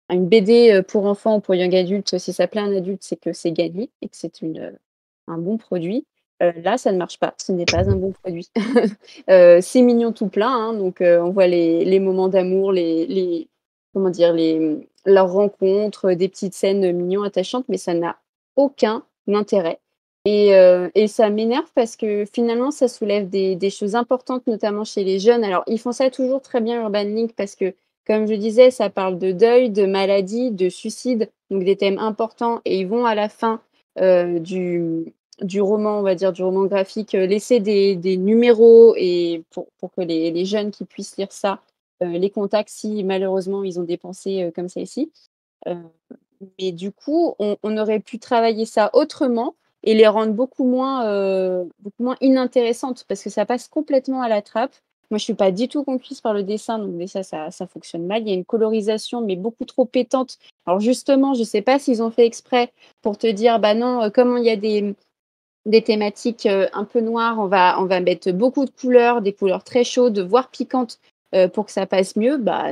[0.09, 3.15] une BD pour enfants ou pour young adultes, si ça plaît à un adulte, c'est
[3.15, 4.41] que c'est gagné et que c'est
[5.28, 6.05] un bon produit.
[6.41, 7.34] Euh, là, ça ne marche pas.
[7.38, 8.49] Ce n'est pas un bon produit.
[9.30, 10.49] euh, c'est mignon tout plein.
[10.49, 13.47] Hein, donc, euh, on voit les, les moments d'amour, les, les,
[13.93, 18.17] comment dire, les, leurs rencontres, des petites scènes mignons, attachantes, mais ça n'a
[18.55, 19.80] aucun intérêt.
[20.26, 24.84] Et, euh, et ça m'énerve parce que finalement, ça soulève des, des, choses importantes, notamment
[24.84, 25.43] chez les jeunes.
[25.43, 27.74] Alors, ils font ça toujours très bien, Urban Link, parce que,
[28.05, 32.61] comme je disais, ça parle de deuil, de maladie, de suicide, donc des thèmes importants.
[32.65, 33.61] Et ils vont à la fin
[33.99, 35.13] euh, du,
[35.59, 40.01] roman, on va dire, du roman graphique, euh, laisser des, des numéros et pour, que
[40.01, 41.59] les, jeunes qui puissent lire ça
[42.01, 44.67] les contactent si malheureusement ils ont dépensé euh, comme.
[45.67, 45.76] Euh,
[46.59, 51.66] mais du coup, on, aurait pu travailler ça autrement et les rendre beaucoup moins, euh,
[51.80, 54.76] beaucoup moins inintéressantes parce que ça passe complètement à la trappe.
[55.10, 58.08] Moi, je suis pas du tout conquise par le dessin, donc déjà, ça, ça fonctionne
[58.08, 58.22] mal.
[58.22, 60.38] Il y a une colorisation, mais beaucoup trop pétante.
[60.66, 62.72] Alors justement, je sais pas s'ils ont fait exprès
[63.02, 64.96] pour te dire, bah non, comment il y a des,
[65.66, 69.34] des thématiques euh, un peu noires, on va, on va mettre beaucoup de couleurs, des
[69.34, 71.00] couleurs très chaudes, voire piquantes,
[71.36, 72.38] euh, pour que ça passe mieux.
[72.38, 72.68] Bah,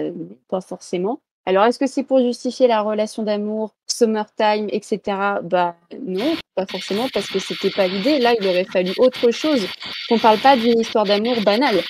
[0.47, 1.19] pas forcément.
[1.49, 4.99] Alors, est-ce que c'est pour justifier la relation d'amour, summertime, etc.
[5.41, 8.19] Bah non, pas forcément, parce que c'était pas l'idée.
[8.19, 9.65] Là, il aurait fallu autre chose.
[10.07, 11.81] Qu'on parle pas d'une histoire d'amour banale.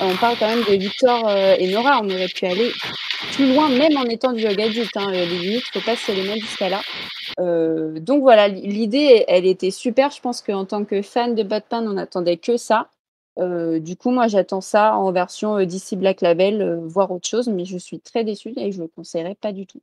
[0.00, 2.00] On parle quand même de Victor euh, et Nora.
[2.02, 2.72] On aurait pu aller
[3.34, 4.96] plus loin, même en étant du yoga adulte.
[4.96, 5.12] Hein.
[5.12, 6.82] Les limites, faut pas se les mettre jusqu'à là.
[7.38, 10.10] Euh, donc voilà, l'idée, elle était super.
[10.10, 12.88] Je pense qu'en tant que fan de Batman, on attendait que ça.
[13.38, 17.28] Euh, du coup, moi, j'attends ça en version euh, DC Black Label, euh, voire autre
[17.28, 19.80] chose, mais je suis très déçue et je ne le conseillerais pas du tout.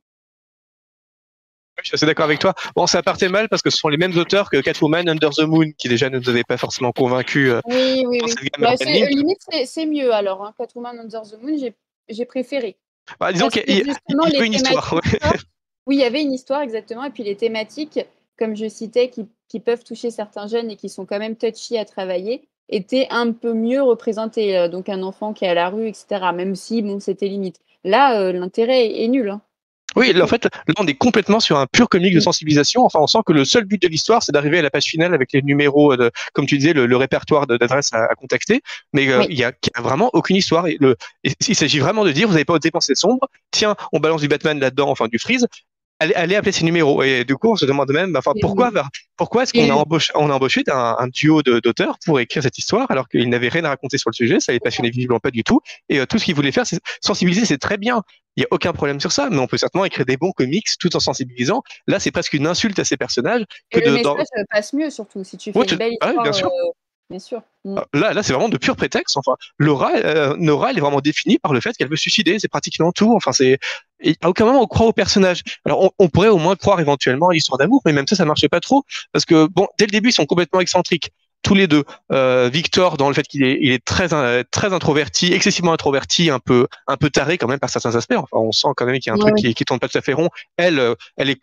[1.82, 2.54] Je suis assez d'accord avec toi.
[2.76, 5.40] Bon, ça partait mal parce que ce sont les mêmes auteurs que Catwoman Under the
[5.40, 7.50] Moon qui déjà ne nous avaient pas forcément convaincus.
[7.50, 8.48] Euh, oui, oui, oui.
[8.58, 10.44] Bah, limite, c'est mieux alors.
[10.44, 10.54] Hein.
[10.56, 11.56] Catwoman Under the Moon,
[12.08, 12.76] j'ai préféré.
[13.18, 14.94] Bah, disons qu'il y a une histoire.
[15.86, 17.04] oui, il y avait une histoire exactement.
[17.04, 17.98] Et puis les thématiques,
[18.38, 21.78] comme je citais, qui, qui peuvent toucher certains jeunes et qui sont quand même touchy
[21.78, 24.56] à travailler était un peu mieux représenté.
[24.56, 26.26] Euh, donc un enfant qui est à la rue, etc.
[26.34, 27.56] Même si bon, c'était limite.
[27.84, 29.30] Là, euh, l'intérêt est, est, nul.
[29.30, 29.40] Hein.
[29.96, 32.84] Oui, en fait, là, on est complètement sur un pur comique de sensibilisation.
[32.84, 35.12] Enfin, on sent que le seul but de l'histoire, c'est d'arriver à la page finale
[35.12, 38.62] avec les numéros, de, comme tu disais, le, le répertoire d'adresses à, à, contacter.
[38.92, 39.26] Mais euh, oui.
[39.30, 40.66] il y, a, vraiment aucune histoire.
[40.66, 43.28] Et le, et il s'agit vraiment de dire, vous n'avez pas dépensé sombre.
[43.50, 45.46] Tiens, on balance du Batman là-dedans, enfin du Freeze
[46.02, 47.02] allez, allez appeler ces numéros.
[47.02, 48.70] Et du coup, on se demande même, enfin, pourquoi,
[49.16, 52.58] pourquoi est-ce qu'on a embauché, on a embauché un, un duo d'auteurs pour écrire cette
[52.58, 55.30] histoire alors qu'ils n'avaient rien à raconter sur le sujet, ça les passionnait visiblement pas
[55.30, 55.60] du tout.
[55.88, 58.02] Et euh, tout ce qu'ils voulaient faire, c'est sensibiliser, c'est très bien.
[58.36, 60.66] Il n'y a aucun problème sur ça, mais on peut certainement écrire des bons comics
[60.80, 61.62] tout en sensibilisant.
[61.86, 63.44] Là, c'est presque une insulte à ces personnages.
[63.70, 64.44] Que et de, le message dans...
[64.50, 66.14] passe mieux, surtout, si tu fais ouais, une belle histoire.
[66.18, 66.48] Ah, bien sûr.
[66.48, 66.70] Euh
[67.12, 67.42] bien sûr.
[67.64, 67.78] Mm.
[67.94, 69.16] Là, là c'est vraiment de pur prétexte.
[69.16, 72.38] Enfin, Laura, euh, Nora, elle est vraiment définie par le fait qu'elle veut suicider.
[72.38, 73.14] C'est pratiquement tout.
[73.14, 73.58] Enfin, c'est
[74.22, 75.42] à aucun moment on croit au personnage.
[75.64, 78.24] Alors, on, on pourrait au moins croire éventuellement à l'histoire d'amour, mais même ça, ça
[78.24, 81.66] marchait pas trop parce que bon, dès le début, ils sont complètement excentriques tous les
[81.66, 81.84] deux.
[82.12, 84.08] Euh, Victor dans le fait qu'il est, il est très,
[84.50, 88.14] très introverti, excessivement introverti, un peu, un peu taré quand même par certains aspects.
[88.16, 89.42] Enfin, on sent quand même qu'il y a un truc oui.
[89.42, 90.30] qui, qui tourne pas tout à fait rond.
[90.56, 91.40] Elle, euh, elle est,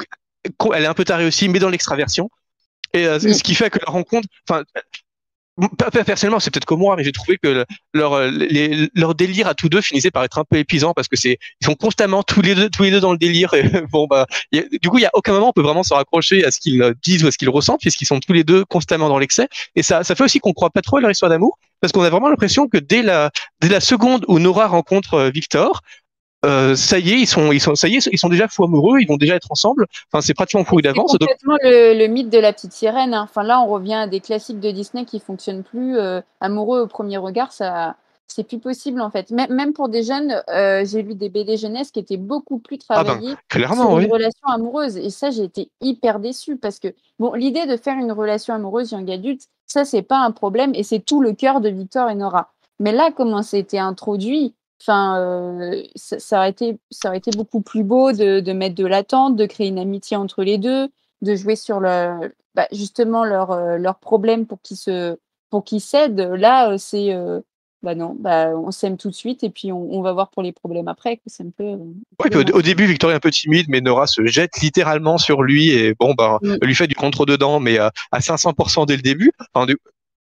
[0.73, 2.29] elle est un peu tarée aussi, mais dans l'extraversion.
[2.93, 3.35] Et euh, oui.
[3.35, 4.63] ce qui fait que la rencontre, enfin,
[6.05, 9.69] personnellement, c'est peut-être que moi, mais j'ai trouvé que leur, les, leur délire à tous
[9.69, 12.55] deux finissait par être un peu épuisant parce que c'est, ils sont constamment tous les
[12.55, 13.53] deux, tous les deux dans le délire.
[13.53, 16.45] Et bon, bah, du coup, il y a aucun moment on peut vraiment se raccrocher
[16.45, 19.09] à ce qu'ils disent ou à ce qu'ils ressentent puisqu'ils sont tous les deux constamment
[19.09, 19.47] dans l'excès.
[19.75, 22.03] Et ça, ça fait aussi qu'on croit pas trop à leur histoire d'amour parce qu'on
[22.03, 23.31] a vraiment l'impression que dès la,
[23.61, 25.81] dès la seconde où Nora rencontre euh, Victor,
[26.45, 28.63] euh, ça y est, ils sont, ils sont, ça y est, ils sont déjà fou
[28.63, 29.87] amoureux, ils vont déjà être ensemble.
[30.11, 31.11] Enfin, c'est pratiquement couru d'avance.
[31.11, 31.63] C'est complètement donc...
[31.63, 33.13] le, le, mythe de la petite sirène.
[33.13, 33.27] Hein.
[33.29, 35.97] Enfin, là, on revient à des classiques de Disney qui fonctionnent plus.
[35.97, 37.95] Euh, amoureux au premier regard, ça,
[38.27, 39.31] c'est plus possible en fait.
[39.31, 42.77] M même pour des jeunes, euh, j'ai lu des BD jeunesse qui étaient beaucoup plus
[42.77, 44.05] travaillés ah ben, clairement, sur oui.
[44.05, 44.97] une relation amoureuse.
[44.97, 48.91] Et ça, j'ai été hyper déçue parce que bon, l'idée de faire une relation amoureuse
[48.91, 52.15] young adulte, ça, c'est pas un problème et c'est tout le cœur de Victor et
[52.15, 52.51] Nora.
[52.79, 57.61] Mais là, comment c'était introduit, Enfin, euh, ça, ça, aurait été, ça aurait été beaucoup
[57.61, 60.87] plus beau de, de mettre de l'attente, de créer une amitié entre les deux,
[61.21, 65.17] de jouer sur le, bah, justement leurs leur problèmes pour qu'ils se,
[65.49, 66.19] pour qu'ils cèdent.
[66.19, 67.41] Là, c'est, euh,
[67.81, 70.51] bah non, bah on s'aime tout de suite et puis on, va voir pour les
[70.51, 71.21] problèmes après.
[71.25, 71.77] C'est un peu.
[72.19, 75.69] Ouais, au, début, Victoria est un peu timide, mais Nora se jette littéralement sur lui
[75.69, 76.57] et bon, bah, mm.
[76.61, 79.31] lui fait du contre dedans, mais à 500% dès le début.
[79.53, 79.65] Enfin,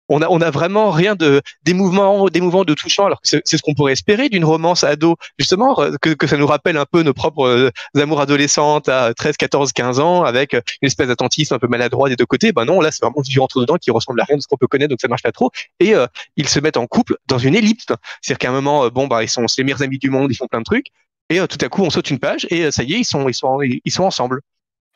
[0.09, 3.05] on a, on a vraiment rien de des mouvements, des mouvements de touchant.
[3.05, 6.47] Alors c'est ce qu'on pourrait espérer d'une romance ado, justement, euh, que, que ça nous
[6.47, 10.87] rappelle un peu nos propres euh, amours adolescentes à 13, 14, 15 ans, avec une
[10.87, 12.51] espèce d'attentisme un peu maladroit des deux côtés.
[12.51, 14.57] Ben non, là c'est vraiment du entre dedans qui ressemble à rien de ce qu'on
[14.57, 15.51] peut connaître, donc ça marche pas trop.
[15.79, 17.85] Et euh, ils se mettent en couple dans une ellipse,
[18.21, 20.47] c'est-à-dire qu'à un moment, bon bah ils sont les meilleurs amis du monde, ils font
[20.47, 20.87] plein de trucs,
[21.29, 23.33] et tout à coup on saute une page et ça y est, ils sont, ils
[23.33, 24.41] sont, ils sont ensemble.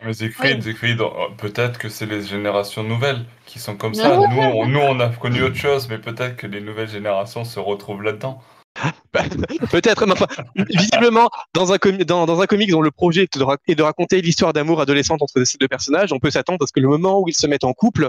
[0.03, 4.17] Mais Siegfried, oh, peut-être que c'est les générations nouvelles qui sont comme ça.
[4.17, 7.59] Nous, on, nous, on a connu autre chose, mais peut-être que les nouvelles générations se
[7.59, 8.41] retrouvent là-dedans.
[9.13, 9.23] Bah,
[9.69, 11.77] peut-être, mais enfin, visiblement, dans un,
[12.07, 15.21] dans, dans, un comic dont le projet est de, est de raconter l'histoire d'amour adolescente
[15.21, 17.45] entre ces deux personnages, on peut s'attendre à ce que le moment où ils se
[17.45, 18.07] mettent en couple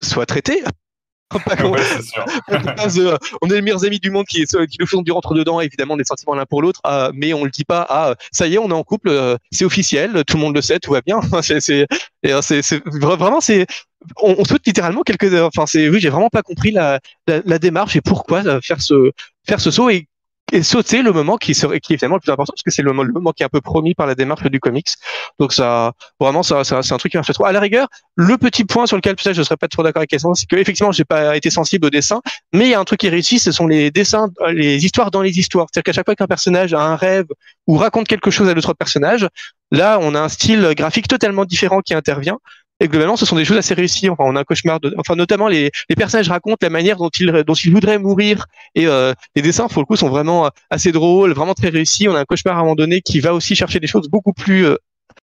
[0.00, 0.62] soit traité.
[3.42, 5.96] on est les meilleurs amis du monde qui, qui le font du rentre dedans, évidemment,
[5.96, 7.86] des sentiments l'un pour l'autre, euh, mais on le dit pas.
[7.88, 10.62] Ah, ça y est, on est en couple, euh, c'est officiel, tout le monde le
[10.62, 11.20] sait, tout va bien.
[11.42, 11.86] c'est,
[12.26, 12.40] euh,
[12.92, 13.66] vraiment, c'est,
[14.22, 15.34] on, on souhaite littéralement quelques.
[15.34, 19.10] Enfin, c'est, oui, j'ai vraiment pas compris la, la, la, démarche et pourquoi faire ce,
[19.46, 20.07] faire ce saut et
[20.52, 22.82] et sauter le moment qui serait qui est finalement le plus important parce que c'est
[22.82, 24.88] le, moment qui est un peu promis par la démarche du comics.
[25.38, 27.44] Donc ça vraiment ça, ça c'est un truc qui marche trop.
[27.44, 30.10] À la rigueur, le petit point sur lequel peut-être je serais pas trop d'accord avec
[30.10, 32.20] Cassandra, c'est que effectivement j'ai pas été sensible au dessin,
[32.52, 35.22] mais il y a un truc qui réussit, ce sont les dessins, les histoires dans
[35.22, 35.66] les histoires.
[35.72, 37.26] C'est-à-dire qu'à chaque fois qu'un personnage a un rêve
[37.66, 39.28] ou raconte quelque chose à l'autre personnage,
[39.70, 42.38] là on a un style graphique totalement différent qui intervient
[42.80, 44.08] et globalement, ce sont des choses assez réussies.
[44.08, 44.78] Enfin, on a un cauchemar.
[44.80, 44.94] De...
[44.98, 48.46] Enfin, notamment les, les personnages racontent la manière dont ils dont ils voudraient mourir.
[48.74, 52.08] Et euh, les dessins, pour le coup, sont vraiment euh, assez drôles, vraiment très réussis.
[52.08, 54.32] On a un cauchemar à un moment donné qui va aussi chercher des choses beaucoup
[54.32, 54.76] plus euh,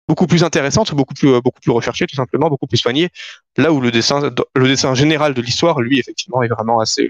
[0.09, 3.09] beaucoup plus intéressantes, beaucoup plus beaucoup plus recherchées, tout simplement, beaucoup plus soignées.
[3.57, 7.09] Là où le dessin le dessin général de l'histoire, lui, effectivement, est vraiment assez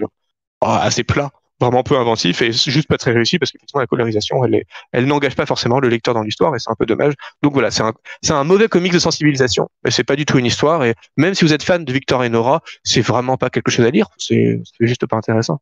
[0.61, 1.31] assez plat
[1.63, 5.35] vraiment peu inventif et juste pas très réussi parce qu'effectivement la colorisation elle, elle n'engage
[5.35, 7.13] pas forcément le lecteur dans l'histoire et c'est un peu dommage.
[7.41, 7.93] Donc voilà, c'est un,
[8.29, 11.45] un mauvais comic de sensibilisation, mais c'est pas du tout une histoire et même si
[11.45, 14.61] vous êtes fan de Victor et Nora, c'est vraiment pas quelque chose à lire, c'est,
[14.79, 15.59] juste pas intéressant.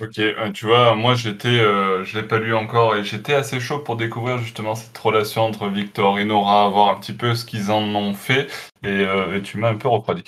[0.00, 3.60] Ok, euh, tu vois, moi j'étais, euh, je l'ai pas lu encore et j'étais assez
[3.60, 7.44] chaud pour découvrir justement cette relation entre Victor et Nora, voir un petit peu ce
[7.44, 8.46] qu'ils en ont fait
[8.82, 10.24] et, euh, tu m'as un peu refroidi.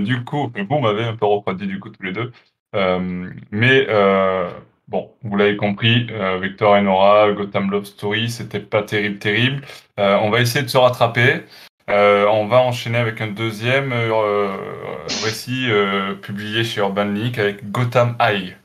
[0.00, 2.32] du coup, vous m'avez un peu refroidi du coup tous les deux.
[2.74, 4.50] Euh, mais euh,
[4.88, 9.62] bon, vous l'avez compris, euh, Victor et Nora, Gotham Love Story, c'était pas terrible, terrible.
[9.96, 11.44] on va essayer de se rattraper.
[11.88, 13.92] on va enchaîner avec un deuxième
[15.24, 15.68] récit
[16.22, 18.56] publié chez Urban League avec Gotham High.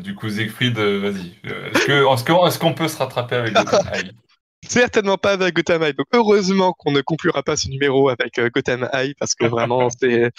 [0.00, 1.36] du coup, Siegfried, vas-y.
[1.44, 4.12] Est-ce qu'on peut se rattraper avec Gotham High
[4.68, 5.96] Certainement pas avec Gotham High.
[5.96, 10.30] Donc heureusement qu'on ne conclura pas ce numéro avec Gotham High parce que vraiment c'est.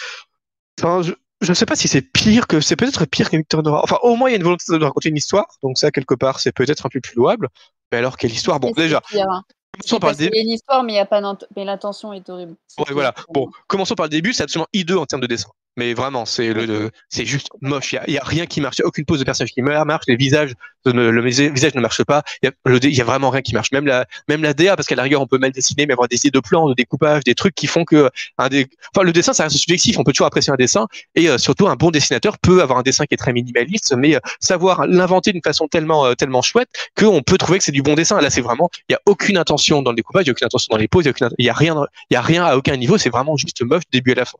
[0.79, 1.13] Enfin, je
[1.43, 3.81] je ne sais pas si c'est pire que c'est peut-être pire que Victor Nora.
[3.83, 6.15] Enfin, au moins il y a une volonté de raconter une histoire, donc ça quelque
[6.15, 7.49] part c'est peut-être un peu plus louable.
[7.91, 8.59] Mais alors quelle histoire?
[8.59, 9.01] Bon, déjà.
[9.13, 9.43] Hein.
[9.79, 10.31] Commençons par le début.
[10.33, 11.21] Il y a une histoire, mais il y a pas
[11.55, 12.55] mais l'intention est horrible.
[12.77, 13.13] Ouais, voilà.
[13.29, 14.33] Bon, commençons par le début.
[14.33, 15.49] C'est absolument hideux en termes de dessin.
[15.75, 17.95] Mais vraiment, c'est le, c'est juste moche.
[18.07, 18.77] Il y, a, rien qui marche.
[18.77, 20.03] Il a aucune pose de personnage qui marche.
[20.07, 20.53] Les visages,
[20.85, 22.21] le, visage ne marche pas.
[22.43, 23.71] Il y, a, y a vraiment rien qui marche.
[23.71, 26.07] Même la, même la DA, parce qu'à la rigueur, on peut mal dessiner, mais avoir
[26.07, 29.13] des idées de plans, de découpage, des trucs qui font que un des, enfin, le
[29.13, 29.97] dessin, ça reste subjectif.
[29.97, 30.87] On peut toujours apprécier un dessin.
[31.15, 34.15] Et euh, surtout, un bon dessinateur peut avoir un dessin qui est très minimaliste, mais
[34.15, 37.81] euh, savoir l'inventer d'une façon tellement, euh, tellement chouette qu'on peut trouver que c'est du
[37.81, 38.21] bon dessin.
[38.21, 40.45] Là, c'est vraiment, il y a aucune intention dans le découpage, il y a aucune
[40.45, 41.75] intention dans les poses, il y a, y a rien,
[42.11, 42.99] il y a rien à aucun niveau.
[42.99, 44.37] C'est vraiment juste moche du début à la fin.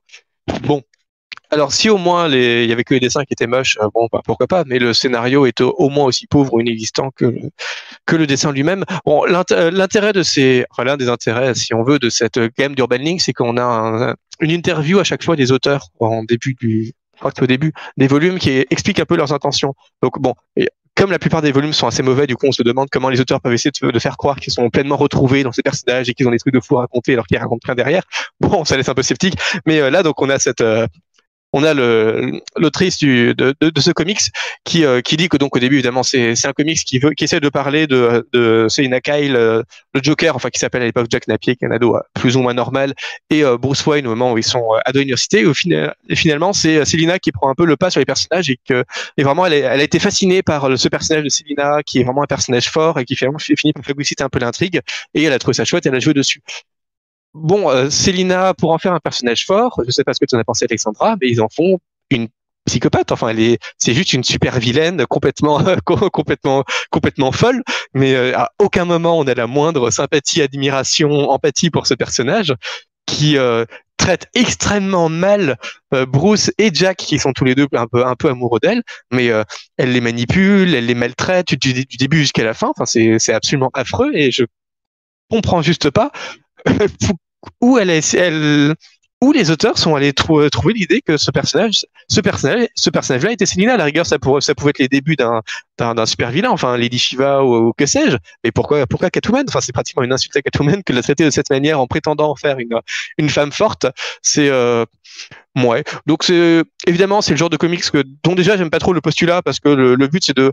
[0.64, 0.84] Bon,
[1.54, 2.64] alors, si au moins les...
[2.64, 4.64] il y avait que les dessins qui étaient moches, euh, bon, bah, pourquoi pas.
[4.66, 7.42] Mais le scénario est au, moins aussi pauvre ou inexistant que le,
[8.06, 8.84] que le dessin lui-même.
[9.06, 12.74] Bon, euh, l'intérêt de ces, enfin l'un des intérêts, si on veut, de cette gamme
[12.74, 16.94] d'Urban Link, c'est qu'on a une interview à chaque fois des auteurs en début du,
[17.24, 19.76] au début des volumes qui expliquent un peu leurs intentions.
[20.02, 20.34] Donc bon,
[20.96, 23.20] comme la plupart des volumes sont assez mauvais, du coup, on se demande comment les
[23.20, 26.28] auteurs peuvent essayer de, faire croire qu'ils sont pleinement retrouvés dans ces personnages et qu'ils
[26.28, 28.04] ont des trucs de fou à raconter alors qu'ils racontent rien derrière.
[28.40, 29.36] Bon, ça laisse un peu sceptique.
[29.66, 30.62] Mais euh, là, donc, on a cette,
[31.54, 34.32] on a l'autrice de, ce comics
[34.64, 37.24] qui, euh, qui dit que donc au début évidemment c'est un comics qui veut qui
[37.24, 39.62] essaie de parler de, de Selina Kyle, euh,
[39.94, 42.36] le Joker, enfin qui s'appelle à l'époque Jack Napier, qui est un ado euh, plus
[42.36, 42.94] ou moins normal,
[43.30, 45.44] et Bruce Wayne au moment où ils sont à l'université.
[46.10, 48.84] Et, finalement c'est Selina qui prend un peu le pas sur les personnages et que
[49.18, 52.28] et vraiment elle, a été fascinée par ce personnage de Selina qui est vraiment un
[52.28, 54.82] personnage fort et qui finit par phagocyter un peu l'intrigue
[55.14, 56.42] et elle a trouvé ça chouette, elle a joué dessus.
[57.34, 60.36] Bon, euh, Célina, pour en faire un personnage fort, je sais pas ce que tu
[60.36, 61.80] en as pensé, Alexandra, mais ils en font
[62.12, 62.28] une
[62.66, 63.12] psychopathe.
[63.12, 67.64] Enfin, elle est, c'est juste une super vilaine, complètement, complètement, complètement folle.
[67.94, 72.54] Mais euh, à aucun moment on a la moindre sympathie, admiration, empathie pour ce personnage
[73.06, 73.66] qui euh,
[73.98, 75.58] traite extrêmement mal
[75.94, 78.84] euh, Bruce et Jack, qui sont tous les deux un peu, un peu amoureux d'elle,
[79.12, 79.44] mais euh,
[79.78, 82.72] elle les manipule, elle les maltraite du, du début jusqu'à la fin.
[82.76, 84.44] Enfin, c'est absolument affreux et je
[85.30, 86.12] comprends juste pas
[87.62, 93.46] où les auteurs sont allés trouver l'idée que ce personnage, ce personnage, ce personnage-là était
[93.46, 93.76] Selina.
[93.76, 97.44] À la rigueur, ça, pourrait, pouvait être les débuts d'un, super vilain, enfin Lady Shiva
[97.44, 98.18] ou, que sais-je.
[98.44, 99.46] Mais pourquoi, pourquoi Catwoman?
[99.48, 101.88] Enfin, c'est pratiquement une insulte à Catwoman que de la traiter de cette manière en
[101.88, 103.86] prétendant en faire une, femme forte.
[104.22, 104.86] C'est euh,
[105.56, 105.84] ouais.
[106.06, 109.02] Donc c'est évidemment c'est le genre de comics que dont déjà j'aime pas trop le
[109.02, 110.52] postulat parce que le but c'est de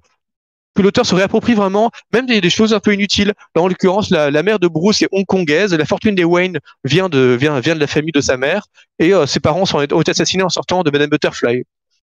[0.75, 3.33] que l'auteur se réapproprie vraiment même des, choses un peu inutiles.
[3.57, 5.75] en l'occurrence, la, mère de Bruce est hongkongaise.
[5.75, 8.67] La fortune des Wayne vient de, vient, vient de la famille de sa mère.
[8.99, 11.65] Et euh, ses parents sont, ont été assassinés en sortant de Madame Butterfly.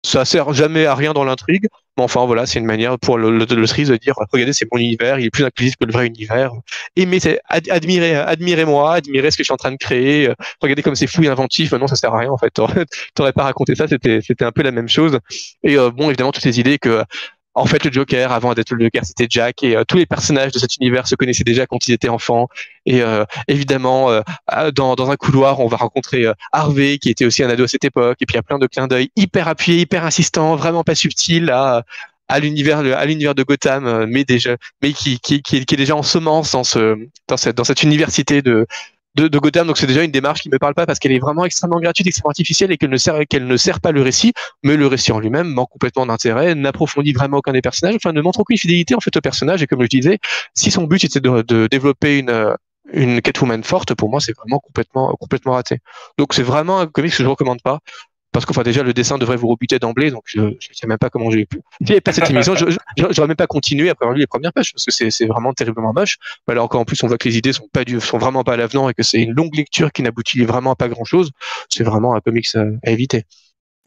[0.04, 1.68] Ça sert jamais à rien dans l'intrigue.
[1.98, 5.26] Mais enfin, voilà, c'est une manière pour l'autrice de dire, regardez, c'est mon univers, il
[5.26, 6.52] est plus inclusif que le vrai univers.
[6.96, 10.34] Aimez, admirez, admirez-moi, admirez ce que je suis en train de créer.
[10.62, 11.74] Regardez comme c'est fou et inventif.
[11.74, 12.52] Non, ça sert à rien, en fait.
[13.14, 15.20] T'aurais pas raconté ça, c'était, c'était un peu la même chose.
[15.64, 17.04] Et euh, bon, évidemment, toutes ces idées que
[17.54, 20.52] en fait, le Joker, avant d'être le Joker, c'était Jack, et euh, tous les personnages
[20.52, 22.48] de cet univers se connaissaient déjà quand ils étaient enfants.
[22.86, 24.22] Et euh, évidemment, euh,
[24.74, 27.84] dans, dans, un couloir, on va rencontrer Harvey, qui était aussi un ado à cette
[27.84, 30.84] époque, et puis il y a plein de clins d'œil hyper appuyés, hyper insistants, vraiment
[30.84, 31.84] pas subtils à,
[32.30, 36.04] à l'univers à l'univers de Gotham, mais déjà, mais qui, qui, qui, est, déjà en
[36.04, 36.98] semence dans ce
[37.28, 38.66] dans cette dans cette université de
[39.16, 39.68] de, de Gotham.
[39.68, 42.08] Donc c'est déjà une démarche qui me parle pas parce qu'elle est vraiment extrêmement gratuite,
[42.08, 44.34] extrêmement artificielle et qu'elle ne sert qu'elle ne sert pas le récit,
[44.64, 48.22] mais le récit en lui-même manque complètement d'intérêt, n'approfondit vraiment aucun des personnages, enfin ne
[48.22, 49.62] montre aucune fidélité en fait au personnage.
[49.62, 50.20] Et comme je disais,
[50.56, 52.56] si son but était de, de développer une
[52.94, 55.80] une Catwoman forte, pour moi, c'est vraiment complètement complètement raté.
[56.18, 57.80] Donc c'est vraiment un comics que je recommande pas
[58.32, 60.98] parce que enfin déjà le dessin devrait vous rebuter d'emblée, donc je ne sais même
[60.98, 61.62] pas comment j'ai pu.
[62.04, 62.66] Pas cette émission, je
[62.98, 65.94] n'aurais même pas continué après avoir lu les premières pages parce que c'est vraiment terriblement
[65.94, 66.18] moche.
[66.48, 68.44] Mais là encore en plus, on voit que les idées sont pas du, sont vraiment
[68.44, 71.04] pas à l'avenant et que c'est une longue lecture qui n'aboutit vraiment à pas grand
[71.04, 71.32] chose.
[71.70, 73.26] C'est vraiment un comics à, à éviter.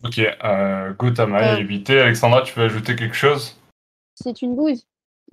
[0.04, 2.00] Ok, euh, Gotham à éviter.
[2.00, 3.56] Alexandra, tu veux ajouter quelque chose?
[4.14, 4.86] C'est une bouse.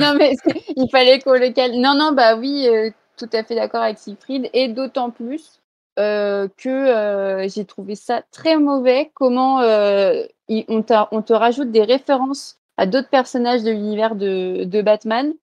[0.00, 0.34] non mais
[0.76, 1.80] il fallait qu'on le calme.
[1.80, 5.60] Non non bah oui, euh, tout à fait d'accord avec Siegfried et d'autant plus
[5.98, 9.10] euh, que euh, j'ai trouvé ça très mauvais.
[9.14, 15.34] Comment euh, on, te rajoute des références à d'autres personnages de l'univers de, de, Batman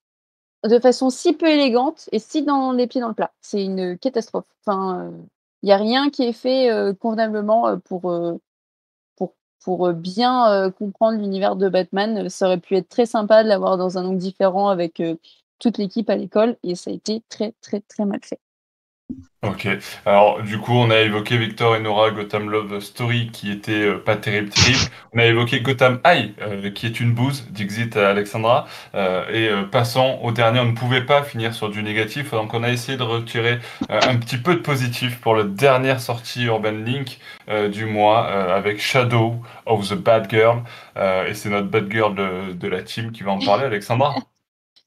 [0.63, 3.33] de façon si peu élégante et si dans les pieds dans le plat.
[3.41, 4.47] C'est une catastrophe.
[4.65, 5.11] Enfin,
[5.61, 8.13] il n'y a rien qui est fait convenablement pour,
[9.17, 9.33] pour,
[9.63, 12.29] pour bien comprendre l'univers de Batman.
[12.29, 15.01] Ça aurait pu être très sympa de l'avoir dans un angle différent avec
[15.59, 18.39] toute l'équipe à l'école et ça a été très, très, très mal fait.
[19.47, 19.67] Ok.
[20.05, 23.97] Alors, du coup, on a évoqué Victor et Nora Gotham Love Story qui était euh,
[24.03, 24.79] pas terrible, terrible.
[25.13, 28.65] On a évoqué Gotham High euh, qui est une bouse, Dixit Alexandra.
[28.95, 32.63] Euh, et passons au dernier, on ne pouvait pas finir sur du négatif, donc on
[32.63, 37.19] a essayé de retirer un petit peu de positif pour la dernière sortie Urban Link
[37.71, 39.35] du mois avec Shadow
[39.65, 40.63] of the Bad Girl.
[40.97, 44.15] et c'est notre Bad Girl de la team qui va en parler, Alexandra.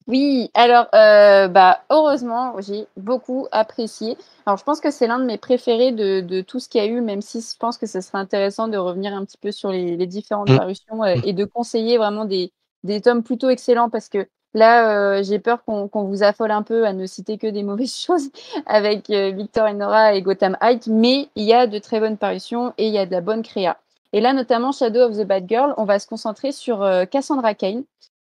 [0.08, 4.16] Oui, alors euh, bah, heureusement, j'ai beaucoup apprécié.
[4.46, 6.84] Alors je pense que c'est l'un de mes préférés de, de tout ce qu'il y
[6.84, 9.52] a eu, même si je pense que ce serait intéressant de revenir un petit peu
[9.52, 10.56] sur les, les différentes mmh.
[10.56, 12.52] parutions euh, et de conseiller vraiment des,
[12.84, 16.86] des tomes plutôt excellents parce que là, euh, j'ai peur qu'on vous affole un peu
[16.86, 18.30] à ne citer que des mauvaises choses
[18.64, 22.72] avec Victor et Nora et Gotham Heights, mais il y a de très bonnes parutions
[22.78, 23.76] et il y a de la bonne créa.
[24.14, 27.84] Et là, notamment Shadow of the Bad Girl, on va se concentrer sur Cassandra Kane.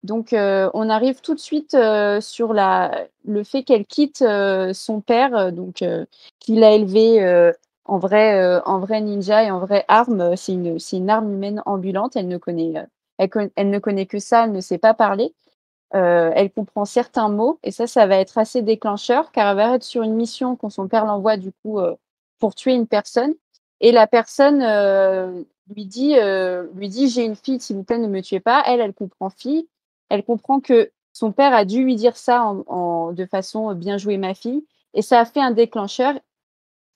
[0.05, 4.75] Donc, euh, on arrive tout de suite euh, sur la, le fait qu'elle quitte euh,
[4.75, 5.83] son père, donc
[6.41, 7.53] qu'il a élevé
[7.87, 10.37] en vrai, en vrai ninja et en vraie arme.
[10.37, 12.17] C'est une, arme humaine ambulante.
[12.17, 12.75] Elle ne connaît,
[13.19, 14.45] elle, ne connaît que ça.
[14.45, 15.33] Elle ne sait pas parler.
[15.93, 19.85] elle comprend certains mots et ça, ça va être assez déclencheur car elle va être
[19.85, 21.81] sur une mission quand son père l'envoie du coup
[22.39, 23.33] pour tuer une personne.
[23.81, 24.61] Et la personne
[25.75, 26.17] lui dit,
[26.75, 28.63] lui dit, j'ai une fille, s'il vous plaît, ne me tuez pas.
[28.67, 29.67] Elle, elle comprend fille
[30.09, 33.99] elle comprend que son père a dû lui dire ça en, de façon euh, bien
[33.99, 36.15] jouée ma fille, et ça a fait un déclencheur.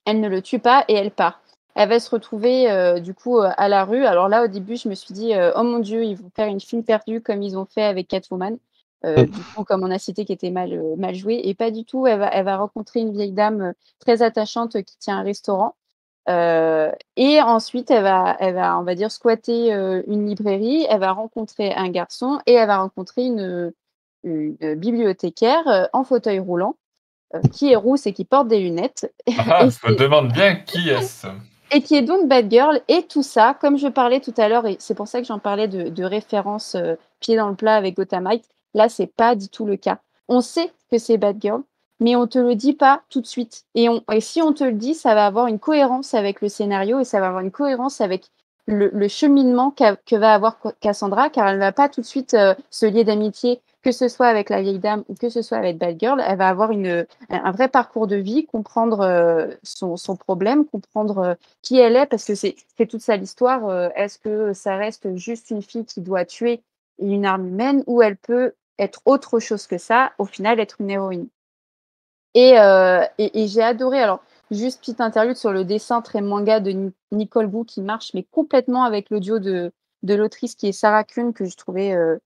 [0.05, 1.41] Elle ne le tue pas et elle part.
[1.75, 4.05] Elle va se retrouver euh, du coup euh, à la rue.
[4.05, 6.61] Alors là, au début, je me suis dit, oh mon Dieu, ils vont faire une
[6.61, 8.59] fille perdue comme ils ont fait avec Catwoman.
[9.05, 11.41] du coup, comme on a cité, qui était mal, mal jouée.
[11.45, 12.07] Et pas du tout.
[12.07, 15.77] Elle va, elle va rencontrer une vieille dame très attachante qui tient un restaurant.
[16.29, 21.01] Euh, et ensuite, elle va, elle va, on va dire, squatter euh, une librairie, elle
[21.01, 23.73] va rencontrer un garçon et elle va rencontrer une,
[24.25, 26.75] bibliothécaire euh, en fauteuil roulant
[27.53, 29.13] qui est rousse et qui porte des lunettes.
[29.39, 31.27] Ah, je me demande bien qui est-ce
[31.71, 32.81] Et qui est donc Bad Girl.
[32.89, 35.39] Et tout ça, comme je parlais tout à l'heure, et c'est pour ça que j'en
[35.39, 36.75] parlais de, de référence
[37.21, 39.99] pied dans le plat avec Gothamite, là, c'est pas du tout le cas.
[40.27, 41.63] On sait que c'est Bad Girl,
[42.01, 43.65] mais on te le dit pas tout de suite.
[43.75, 43.89] Et,
[44.21, 47.21] si on te le dit, ça va avoir une cohérence avec le scénario et ça
[47.21, 48.31] va avoir une cohérence avec
[48.67, 52.55] le, cheminement que va avoir Cassandra, car elle ne va pas tout de suite euh,
[52.71, 55.79] se lier d'amitié, que ce soit avec la vieille dame ou que ce soit avec
[55.79, 56.23] Bad Girl.
[56.27, 61.35] Elle va avoir un vrai parcours de vie, comprendre euh, son, son, problème, comprendre euh,
[61.63, 63.91] qui elle est, parce que c'est toute ça l'histoire.
[63.97, 66.63] Est-ce que ça reste juste une fille qui doit tuer
[66.99, 70.91] une arme humaine ou elle peut être autre chose que ça, au final être une
[70.91, 71.29] héroïne
[72.35, 72.55] et,
[73.19, 74.01] et, j'ai adoré.
[74.01, 74.21] Alors,
[74.51, 78.85] Juste petite interlude sur le dessin très manga de Nicole Wu qui marche, mais complètement
[78.85, 79.73] avec l'audio de,
[80.03, 82.17] de l'autrice qui est Sarah Kuhn, que je trouvais, euh,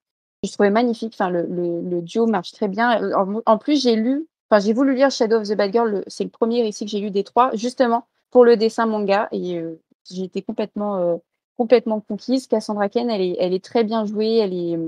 [0.44, 1.14] je trouvais magnifique.
[1.16, 3.12] Enfin, le, le, duo marche très bien.
[3.46, 6.30] En, plus, j'ai lu, enfin, j'ai voulu lire Shadow of the Bad Girl, c'est le
[6.30, 10.22] premier récit que j'ai lu des trois, justement pour le dessin manga, et euh, j'ai
[10.22, 11.16] été complètement, euh,
[11.56, 12.46] complètement conquise.
[12.46, 14.78] Cassandra Ken, elle est, elle est très bien jouée, elle est,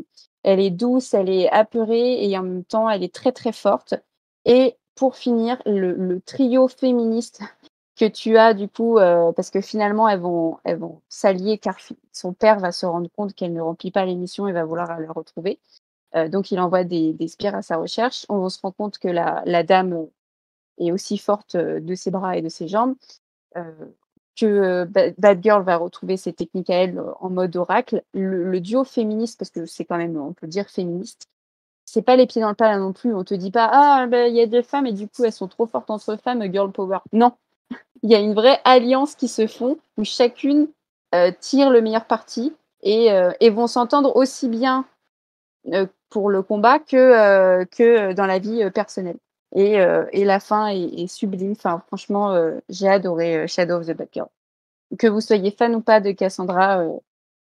[0.44, 3.94] elle est douce, elle est apeurée, et en même temps, elle est très, très forte.
[4.44, 7.42] Et pour finir, le, trio féministe
[7.96, 10.58] que tu as du coup, euh, parce que finalement elles vont,
[11.08, 11.76] s'allier car
[12.12, 15.12] son père va se rendre compte qu'elle ne remplit pas l'émission et va vouloir la
[15.12, 15.60] retrouver.
[16.16, 18.26] Euh, donc il envoie des, spires à sa recherche.
[18.28, 20.06] On se rend compte que la, dame
[20.78, 22.94] est aussi forte euh, de ses bras et de ses jambes,
[24.36, 28.02] que Bad Girl va retrouver ses techniques à elle en mode oracle.
[28.12, 31.28] Le, le duo féministe, parce que c'est quand même, on peut dire féministe,
[31.84, 33.14] c'est pas les pieds dans le plat non plus.
[33.14, 35.32] On te dit pas ah ben, il y a des femmes et du coup elles
[35.32, 36.98] sont trop fortes entre femmes, girl power.
[37.12, 37.32] Non,
[38.02, 40.68] il y a une vraie alliance qui se font où chacune
[41.14, 44.84] euh, tire le meilleur parti et, euh, vont s'entendre aussi bien
[45.72, 49.16] euh, pour le combat que dans la vie personnelle.
[49.54, 49.78] Et,
[50.24, 51.52] la fin est, sublime.
[51.52, 52.36] Enfin franchement
[52.68, 54.28] j'ai adoré Shadow of the Bad Girl.
[54.98, 56.84] Que vous soyez fan ou pas de Cassandra,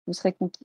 [0.06, 0.64] vous serez conquis.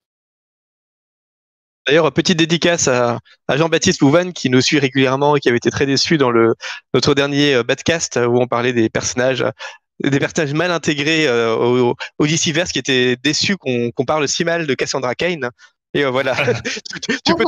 [1.87, 3.19] D'ailleurs, petite dédicace à,
[3.49, 6.55] Jean-Baptiste Louvain qui nous suit régulièrement et qui avait été très déçu dans le
[6.93, 9.45] notre dernier euh, Badcast où on parlait des personnages
[10.03, 14.65] des personnages mal intégrés euh, au, au DC-verse qui étaient déçus qu'on parle si mal
[14.65, 15.49] de Cassandra Kane.
[15.93, 16.35] Et euh, voilà,
[17.25, 17.45] tu, peux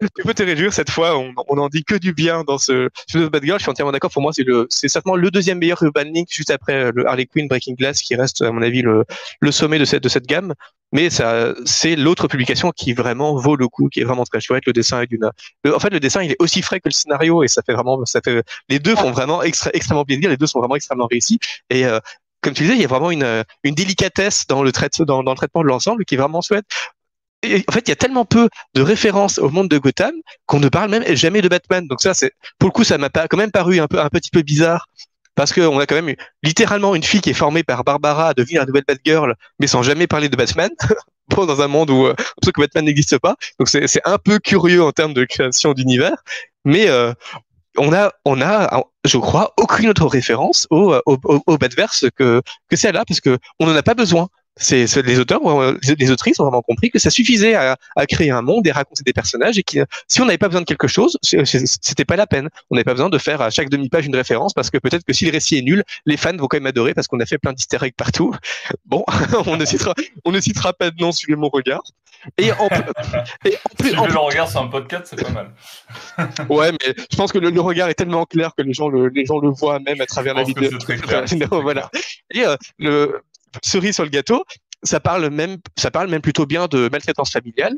[0.00, 2.88] tu peux te réjouir cette fois, on, on en dit que du bien dans ce
[3.14, 3.58] de Bad Girl.
[3.58, 4.10] Je suis entièrement d'accord.
[4.10, 7.26] Pour moi, c'est le, c'est certainement le deuxième meilleur Urban Link juste après le Harley
[7.26, 9.04] Quinn Breaking Glass, qui reste à mon avis le,
[9.40, 10.54] le sommet de cette de cette gamme.
[10.92, 14.64] Mais ça, c'est l'autre publication qui vraiment vaut le coup, qui est vraiment très chouette.
[14.66, 15.30] Le dessin est d'une,
[15.66, 18.04] en fait, le dessin il est aussi frais que le scénario et ça fait vraiment,
[18.04, 20.28] ça fait, les deux font vraiment extrêmement plaisir.
[20.28, 21.38] Les deux sont vraiment extrêmement réussis
[21.70, 21.98] et euh,
[22.42, 25.32] comme tu disais, il y a vraiment une, une délicatesse dans le, traitement dans, dans
[25.32, 26.42] le traitement de l'ensemble qui est vraiment
[27.44, 30.12] en fait, il y a tellement peu de références au monde de Gotham
[30.46, 31.86] qu'on ne parle même jamais de Batman.
[31.86, 34.30] Donc ça, c'est pour le coup, ça m'a quand même paru un peu un petit
[34.30, 34.86] peu bizarre
[35.34, 38.34] parce qu'on a quand même eu littéralement une fille qui est formée par Barbara à
[38.34, 40.70] devenir la nouvelle Batgirl, mais sans jamais parler de Batman.
[41.28, 44.82] bon, dans un monde où euh, que Batman n'existe pas, donc c'est un peu curieux
[44.82, 46.16] en termes de création d'univers,
[46.64, 47.12] mais euh,
[47.76, 52.76] on a, on a, je crois, aucune autre référence au, au, au Batverse que, que
[52.76, 55.40] celle-là, parce que on n'en a pas besoin c'est les auteurs,
[55.98, 59.02] les autrices ont vraiment compris que ça suffisait à, à, créer un monde et raconter
[59.04, 62.26] des personnages et que si on n'avait pas besoin de quelque chose, c'était pas la
[62.26, 62.48] peine.
[62.70, 65.12] On n'avait pas besoin de faire à chaque demi-page une référence parce que peut-être que
[65.12, 67.38] si le récit est nul, les fans vont quand même adorer parce qu'on a fait
[67.38, 68.34] plein d'easter eggs partout.
[68.86, 69.04] Bon,
[69.46, 69.94] on ne citera,
[70.24, 71.82] on ne citera pas de nom, suivez mon regard.
[72.38, 72.68] Et en,
[73.44, 75.50] et en plus, en le regard sur un podcast, c'est pas mal.
[76.48, 79.24] ouais, mais je pense que le, regard est tellement clair que les gens le, les
[79.24, 80.70] gens le voient même à travers la vidéo.
[81.50, 81.90] Voilà.
[82.32, 83.22] Et euh, le,
[83.62, 84.44] cerise sur le gâteau,
[84.82, 87.76] ça parle même, ça parle même plutôt bien de maltraitance familiale.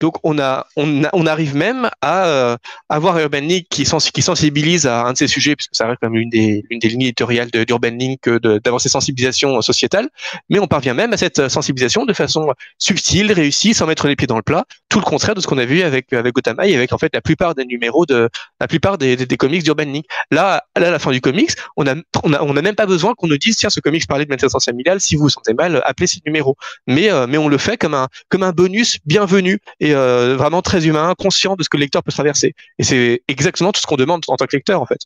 [0.00, 2.56] Donc on a, on, on arrive même à euh,
[2.88, 6.22] avoir Urban League qui, sensibilise à un de ces sujets, puisque ça reste quand même
[6.22, 8.18] une des, une des lignes éditoriales d'Urban League
[8.64, 10.08] d'avoir ces sensibilisations sociétales.
[10.48, 14.26] Mais on parvient même à cette sensibilisation de façon subtile, réussie, sans mettre les pieds
[14.26, 14.64] dans le plat.
[14.88, 17.12] Tout le contraire de ce qu'on a vu avec avec Gotama et avec en fait
[17.14, 18.28] la plupart des numéros de
[18.60, 20.06] la plupart des, des, comics d'Urban League.
[20.30, 21.94] Là, là, à la fin du comics, on a
[22.24, 24.30] on a, on a même pas besoin qu'on nous dise tiens ce comics parlait de
[24.30, 25.00] maltraitance familiale.
[25.00, 26.56] Si vous vous sentez mal, appelez ce numéro.
[26.86, 29.60] Mais euh, mais on le fait comme un comme un bonus bienvenu
[29.94, 32.54] euh, vraiment très humain, conscient de ce que le lecteur peut traverser.
[32.78, 35.00] Et c'est exactement tout ce qu'on demande en tant que lecteur, en fait.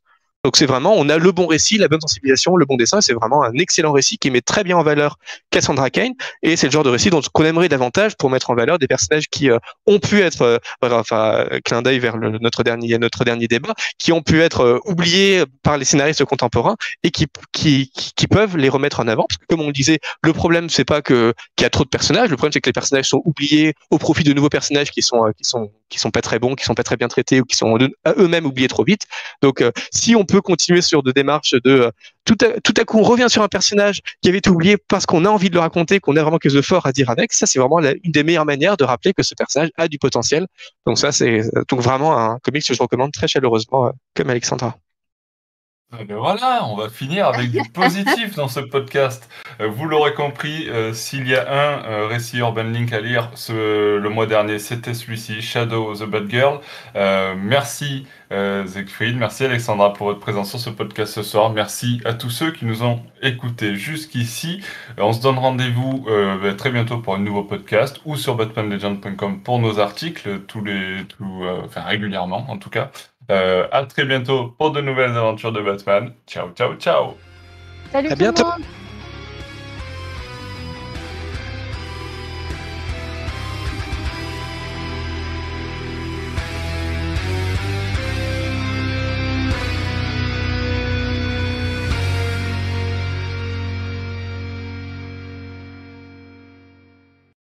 [0.44, 3.00] Donc c'est vraiment, on a le bon récit, la bonne sensibilisation, le bon dessin.
[3.00, 5.18] C'est vraiment un excellent récit qui met très bien en valeur
[5.50, 6.12] Cassandra Kane.
[6.42, 8.86] Et c'est le genre de récit dont qu'on aimerait davantage pour mettre en valeur des
[8.86, 13.48] personnages qui euh, ont pu être, euh, enfin, clin d'œil vers notre dernier notre dernier
[13.48, 18.26] débat, qui ont pu être euh, oubliés par les scénaristes contemporains et qui, qui qui
[18.26, 19.24] peuvent les remettre en avant.
[19.26, 21.84] Parce que comme on le disait, le problème c'est pas que qu'il y a trop
[21.84, 22.28] de personnages.
[22.28, 25.32] Le problème c'est que les personnages sont oubliés au profit de nouveaux personnages qui sont
[25.38, 27.56] qui sont qui sont pas très bons, qui sont pas très bien traités ou qui
[27.56, 29.02] sont eux-mêmes oubliés trop vite.
[29.42, 31.90] Donc si on peut continuer sur de démarches de euh,
[32.24, 35.06] tout à, tout à coup on revient sur un personnage qui avait été oublié parce
[35.06, 37.10] qu'on a envie de le raconter, qu'on a vraiment quelque chose de fort à dire
[37.10, 37.32] avec.
[37.32, 40.46] Ça, c'est vraiment une des meilleures manières de rappeler que ce personnage a du potentiel.
[40.86, 44.76] Donc ça, c'est donc vraiment un comic que je recommande très chaleureusement, euh, comme Alexandra.
[45.96, 49.28] Ah voilà, on va finir avec du positif dans ce podcast.
[49.60, 53.30] Euh, vous l'aurez compris, euh, s'il y a un euh, récit Urban Link à lire
[53.34, 56.60] ce, le mois dernier, c'était celui-ci, Shadow the Bad Girl.
[57.36, 61.50] merci Zegfried, merci Alexandra pour votre présence sur ce podcast ce soir.
[61.50, 64.60] Merci à tous ceux qui nous ont écoutés jusqu'ici.
[64.98, 66.06] on se donne rendez-vous
[66.42, 71.04] ben, très bientôt pour un nouveau podcast ou sur batmanlegend.com pour nos articles, tous les,
[71.04, 72.90] tout, enfin régulièrement en tout cas.
[73.30, 76.12] Euh, à très bientôt pour de nouvelles aventures de Batman.
[76.26, 77.14] Ciao, ciao, ciao.
[77.90, 78.44] Salut à tout bientôt.
[78.44, 78.83] Le monde.